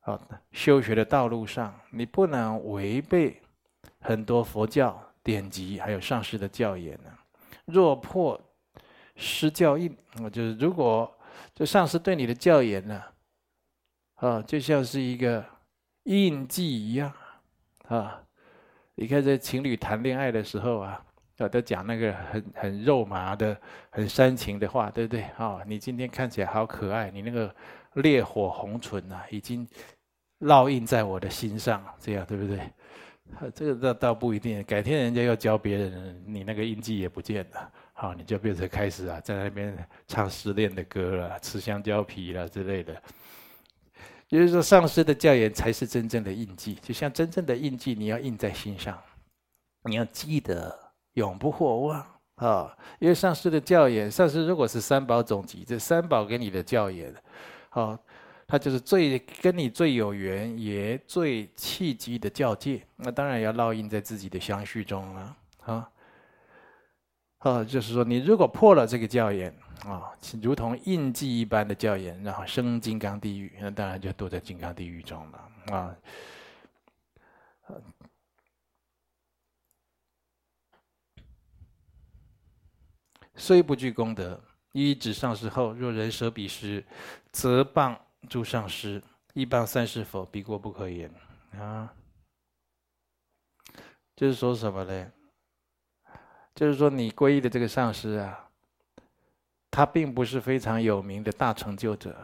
[0.00, 0.20] 啊
[0.52, 3.40] 修学的道路上，你不能违背
[4.00, 7.10] 很多佛教典籍，还有上师的教言呢。
[7.64, 8.40] 若破
[9.16, 11.12] 失教印，我就是如果
[11.54, 13.02] 这上师对你的教言呢，
[14.14, 15.44] 啊，就像是一个
[16.04, 17.12] 印记一样
[17.88, 18.22] 啊。
[18.94, 21.04] 你看，在情侣谈恋爱的时候啊，
[21.42, 23.56] 啊，都讲那个很很肉麻的、
[23.90, 25.22] 很煽情的话，对不对？
[25.36, 27.54] 啊，你今天看起来好可爱，你那个
[27.94, 29.66] 烈火红唇呐，已经
[30.40, 32.60] 烙印在我的心上，这样对不对？
[33.54, 39.76] 这个倒倒不一定，改天人家要教别人，你那个印记也不见了，好，你就变成开始啊，在那边
[40.08, 43.00] 唱失恋的歌了，吃香蕉皮了之类的。
[44.30, 46.74] 也就是说，上师的教言才是真正的印记。
[46.82, 48.96] 就像真正的印记，你要印在心上，
[49.84, 52.06] 你要记得，永不惑忘
[52.36, 52.76] 啊！
[52.98, 57.14] 因为上师的教言，上师如果是三宝总集，这三宝给你的教言，
[57.68, 57.98] 好，
[58.46, 62.82] 他就是最跟你最有缘，也最契机的教诫。
[62.96, 65.90] 那当然要烙印在自己的相续中了啊！
[67.38, 69.54] 啊，就是说，你如果破了这个教言。
[69.86, 75.96] 啊，如同印记一般的教言，然后生金刚地狱，那当然就躲在金刚地狱中了啊。
[83.40, 84.38] 虽不具功德，
[84.72, 86.84] 依止上师后，若人舍彼时，
[87.32, 87.96] 则谤
[88.28, 91.10] 诸上师，一谤三世佛，彼过不可言
[91.58, 91.90] 啊。
[94.14, 95.12] 就是说什么呢？
[96.54, 98.46] 就是说你皈依的这个上师啊。
[99.72, 102.16] 他并不是非常有名的大成就者，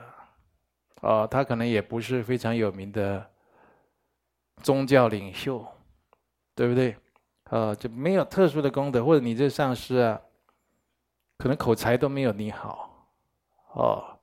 [1.00, 3.24] 哦，他可能也不是非常有名的
[4.64, 5.64] 宗教领袖，
[6.56, 6.96] 对不对？
[7.44, 10.20] 啊，就没有特殊的功德，或者你这上师啊，
[11.38, 13.08] 可能口才都没有你好，
[13.74, 14.18] 哦，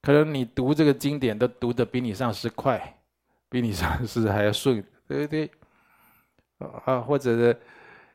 [0.00, 3.00] 可能你读这个经典都读得比你上师快，
[3.48, 5.50] 比你上师还要顺，对不对？
[6.84, 7.60] 啊，或者是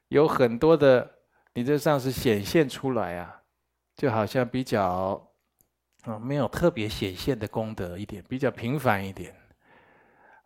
[0.07, 1.09] 有很多的
[1.53, 3.33] 你这上师显现出来啊。
[3.97, 5.19] 就好像比较
[6.03, 9.35] 啊没有特别显现的功德一点，比较平凡一点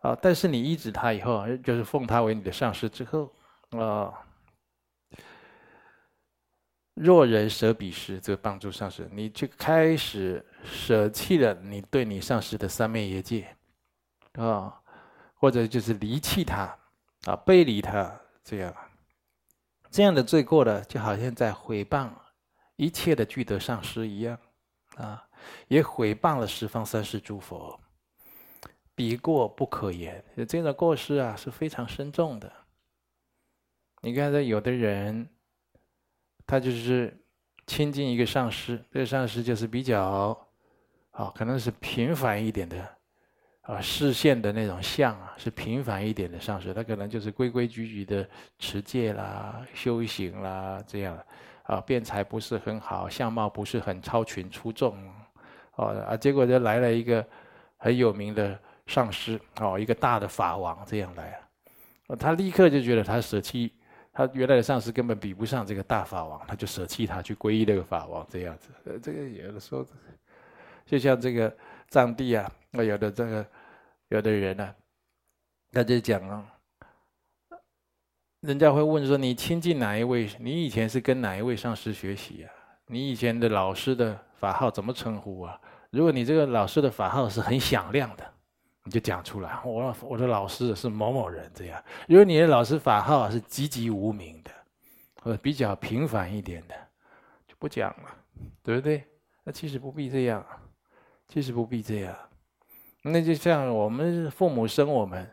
[0.00, 0.16] 啊。
[0.22, 3.30] 但是你依止他以后，就是奉他为你的上师之后
[3.72, 4.10] 啊，
[6.94, 9.08] 若人舍彼时，则谤诸上师。
[9.12, 13.56] 你就开始舍弃了你对你上师的三昧业界
[14.32, 14.80] 啊，
[15.34, 16.78] 或者就是离弃他
[17.24, 18.74] 啊，背离他这样，
[19.90, 22.10] 这样的罪过呢，就好像在毁谤。
[22.76, 24.36] 一切的具德上师一样，
[24.96, 25.24] 啊，
[25.68, 27.78] 也毁谤了十方三世诸佛，
[28.94, 30.24] 彼过不可言。
[30.48, 32.52] 这种过失啊是非常深重的。
[34.00, 35.28] 你看，这有的人，
[36.46, 37.16] 他就是
[37.66, 40.36] 亲近一个上师，这个上师就是比较，
[41.10, 42.88] 啊，可能是平凡一点的，
[43.62, 48.28] 啊，示现的那种相啊，是平凡一点的上师，他可能就是规规矩矩的
[48.58, 51.18] 持戒啦、修行啦这样。
[51.64, 54.98] 啊，辩才不是很好，相貌不是很超群出众，
[55.76, 57.24] 哦啊，结果就来了一个
[57.76, 61.38] 很有名的上师，哦，一个大的法王这样来
[62.08, 63.72] 了，他立刻就觉得他舍弃
[64.12, 68.68] 他原来的上师根本比不上这个大法王，他就舍弃他去皈依这个法王这样子。
[68.84, 69.84] 呃，这个有的时候
[70.84, 71.54] 就像这个
[71.88, 73.46] 藏地啊，那有的这个
[74.08, 74.74] 有的人呢、啊，
[75.72, 76.46] 他就讲啊。
[78.40, 80.28] 人家会问说：“你亲近哪一位？
[80.40, 82.50] 你以前是跟哪一位上师学习啊？
[82.86, 85.60] 你以前的老师的法号怎么称呼啊？
[85.90, 88.31] 如果你这个老师的法号是很响亮的，
[88.84, 89.58] 你就讲出来。
[89.64, 91.82] 我我的老师是某某人这样。
[92.08, 94.50] 如果你的老师法号是籍籍无名的，
[95.22, 96.74] 或者比较平凡一点的，
[97.46, 98.16] 就不讲了，
[98.62, 99.04] 对不对？
[99.44, 100.44] 那其实不必这样，
[101.28, 102.16] 其实不必这样。
[103.02, 105.28] 那就像我们父母生我们，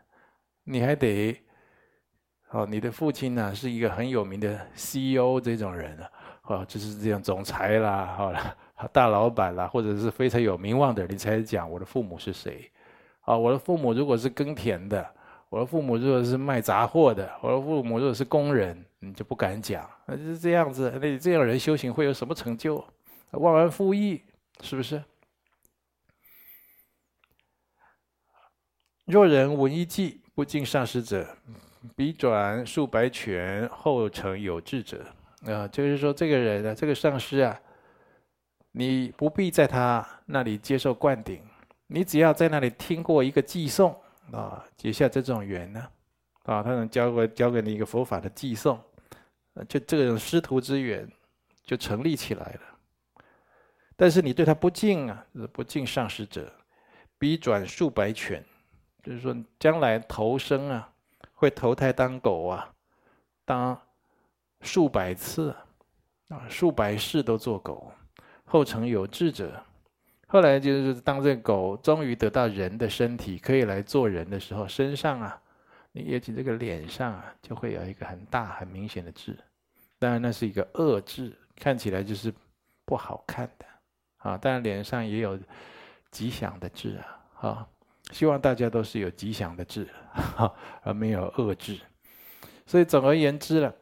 [0.64, 1.40] 你还得。”
[2.52, 6.10] 哦，你的父亲呢是一个很有名的 CEO 这种人啊，
[6.42, 8.56] 哦，就是这样总裁啦，好了，
[8.92, 12.68] 大老板啦，或者是非常有名望的人，你才讲我的父母是谁？
[13.30, 15.08] 啊，我的父母如果是耕田的，
[15.50, 19.88] 我的父母如果是卖杂货的，我的父母如果是工人，你就不敢讲。
[20.04, 22.84] 那就是这样子，那你这样人修行会有什么成就？
[23.30, 24.20] 忘恩负义，
[24.62, 25.00] 是不是？
[29.04, 31.36] 若人闻一偈，不敬上师者。
[31.94, 35.06] 彼转数百犬，后成有智者。
[35.46, 37.60] 啊，就是说，这个人呢，这个上师啊，
[38.72, 41.40] 你不必在他那里接受灌顶，
[41.92, 43.92] 你只要在那里听过一个偈颂
[44.30, 45.88] 啊，结下这种缘呢，
[46.44, 48.80] 啊，他能教给教给你一个佛法的偈颂，
[49.68, 51.10] 就这种师徒之缘
[51.64, 52.60] 就成立起来了。
[53.96, 56.52] 但是你对他不敬啊，不敬上师者，
[57.18, 58.44] 必转数百犬，
[59.02, 60.92] 就是说将来投生啊，
[61.34, 62.72] 会投胎当狗啊，
[63.44, 63.76] 当
[64.60, 65.50] 数百次
[66.28, 67.92] 啊，数百世都做狗，
[68.44, 69.60] 后成有智者。
[70.32, 75.42] 后来就是当这个狗终于得到人的身体，可以来做人的时候，身上啊，
[75.90, 79.36] 你尤其这个脸上啊，就会有一个很大很明显的痣。
[79.98, 82.32] 当然那是一个恶痣，看起来就是
[82.84, 83.66] 不好看的
[84.18, 84.38] 啊。
[84.38, 85.36] 当然脸上也有
[86.12, 87.48] 吉祥的痣啊。
[87.48, 87.68] 啊，
[88.12, 89.88] 希望大家都是有吉祥的痣，
[90.82, 91.76] 而没有恶痣。
[92.66, 93.74] 所以总而言之了。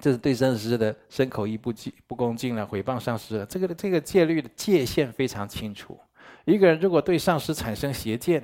[0.00, 3.46] 这是对上师的身口意不敬不恭敬了，毁谤上师了。
[3.46, 5.98] 这个这个戒律的界限非常清楚。
[6.44, 8.40] 一个人如果对上师产生邪见，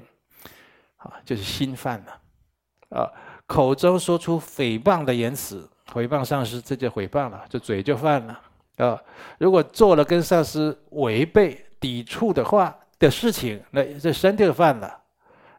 [0.96, 3.10] 啊，就是心犯了，啊，
[3.46, 8.40] 口中说出诽谤的言辞，诽谤上师，这就诽谤了，这嘴就犯了。
[8.78, 9.00] 啊，
[9.38, 15.02] 如果做了跟上师违背抵触的话的事情，那这身就犯了。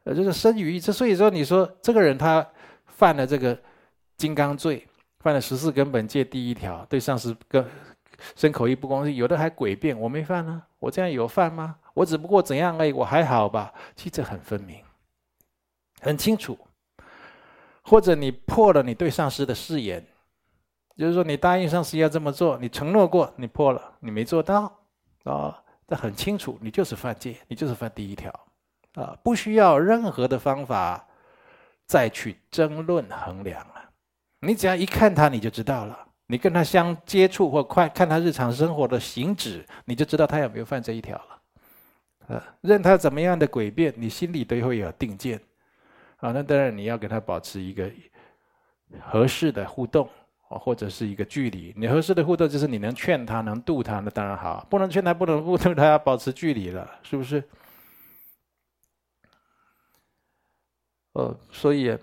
[0.04, 2.46] 呃，这个身语意，这所以说你说这个人他
[2.86, 3.58] 犯了这个
[4.18, 4.86] 金刚罪。
[5.20, 7.65] 犯了十四根本戒第一条，对上司跟
[8.36, 11.78] 身口意不恭敬，有的还诡辩，我没犯呢，我这样有犯吗？
[11.93, 13.74] 我只不过怎样而已，我还好吧？
[13.95, 14.84] 其实很分明，
[16.01, 16.57] 很清楚。
[17.84, 20.05] 或者你破了你对上司的誓言，
[20.97, 24.80] 就是说你答应上司要这么做，你承诺过，你破了，你没做到
[25.24, 28.30] 啊，这很清楚，你就是犯戒，你就是犯第一条
[28.95, 31.07] 啊，不需要任何的方法
[31.86, 33.65] 再去争论衡量。
[34.40, 36.06] 你只要一看他，你就知道了。
[36.28, 41.42] 你跟他相接触或快看他日常生活的行止，你就知道他有没有犯这一条了。
[42.28, 45.40] 呃，任他怎么样的诡辩，你心里都会有定见。
[46.18, 47.90] 啊，那当然你要跟他保持一个
[49.00, 50.10] 合适的互动，
[50.50, 51.74] 或者是一个距离。
[51.78, 54.68] 你合适的互动就是你能劝他，能度他，那当然好。
[54.70, 57.42] 不能劝他，不能度他，要保持距离了，是不是？
[61.14, 61.98] 哦，所以。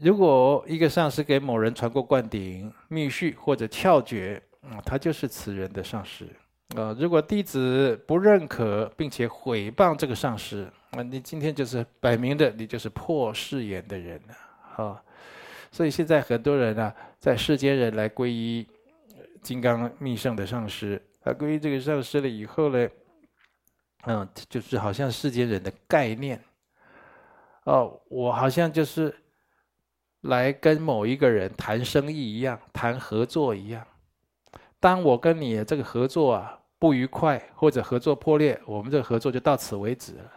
[0.00, 6.28] 如果一个上师给某人传过灌顶、密续或者窍诀，啊，他就是此人的上师。
[6.76, 14.84] 啊，如果弟子不认可并且毁谤这个上师，那你今天就是摆明的，你就是破誓言的人了。
[14.84, 15.02] 啊，
[15.70, 18.66] 所以现在很多人啊，在世间人来皈依
[19.40, 22.88] 金刚密圣的上师，他皈依这个上师了以后呢，
[24.06, 26.38] 嗯，就是好像世间人的概念，
[27.64, 29.14] 哦，我好像就是。
[30.26, 33.84] 来跟某一个人谈生意一样，谈合作一样。
[34.78, 40.32] 当我跟你这个合作啊不愉快，或者合作破裂，我们这个合作就到此为止了，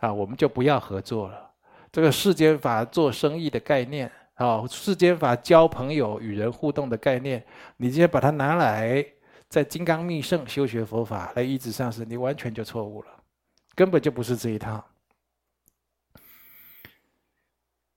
[0.00, 1.50] 啊，我们就不要合作了。
[1.92, 7.44] 这个世间法做生意的概念，啊，世间法交朋友、与人互动的概念，
[7.76, 9.04] 你直接把它拿来
[9.48, 13.08] 在金刚密圣修学佛法来依止上师，你完全就错误了，
[13.74, 14.84] 根本就不是这一套。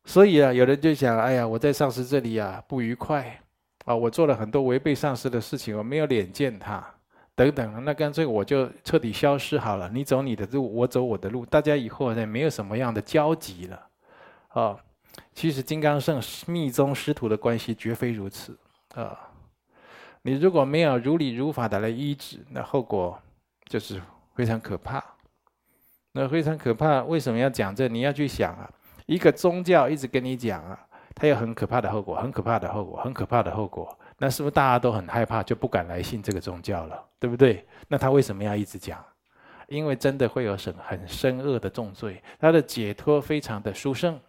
[0.06, 3.40] 所以啊，有人就想：哎呀，我在上师这里啊不愉快
[3.86, 6.86] 啊，我做了很多违背上师的事情，我没有脸见他，
[7.36, 9.90] 等等，那干脆我就彻底消失好了。
[9.90, 13.88] 你走你的路，我走我的路，大家以后呢没有什么样的交集了。
[14.50, 14.78] 啊，
[15.34, 18.58] 其实金刚圣密宗师徒的关系绝非如此
[18.96, 19.18] 啊。
[20.22, 23.18] 你如果没有如理如法的来医治，那后果
[23.66, 24.02] 就是
[24.36, 25.04] 非常可怕。
[26.12, 27.88] 那非常可怕，为什么要讲这？
[27.88, 28.70] 你要去想啊。
[29.06, 30.80] 一个宗教一直跟你讲啊，
[31.14, 33.98] 它有很可怕的后果，很可怕的后果，很可怕的后果。
[34.18, 37.04] 那是不是大家都很害怕，就不敢来信这个宗教了？
[37.20, 37.66] 对不对？
[37.88, 39.04] 那他为什么要一直讲？
[39.68, 42.22] 因为真的会有很很深恶的重罪。
[42.40, 44.20] 他的解脱非常的殊胜，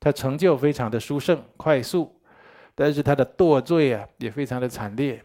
[0.00, 2.18] 他成就非常的殊胜快速，
[2.74, 5.22] 但是他的堕罪啊也非常的惨烈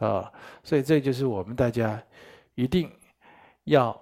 [0.00, 0.30] 啊。
[0.62, 2.02] 所以这就是我们大家
[2.54, 2.90] 一定
[3.64, 3.98] 要。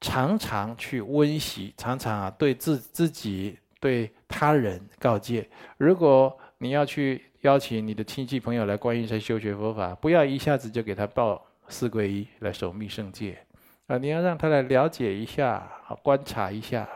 [0.00, 5.48] 常常去温习，常常啊对自自己、对他人告诫。
[5.78, 13.38] 如果你要去邀请你的亲戚朋友来观音山修学佛法，不要一下子就给他报四皈依来守密圣戒
[13.86, 13.98] 啊！
[13.98, 16.88] 你要让他来了解一下，好观察一下，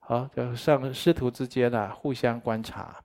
[0.00, 2.96] 好，就上师徒之间啊互相观察。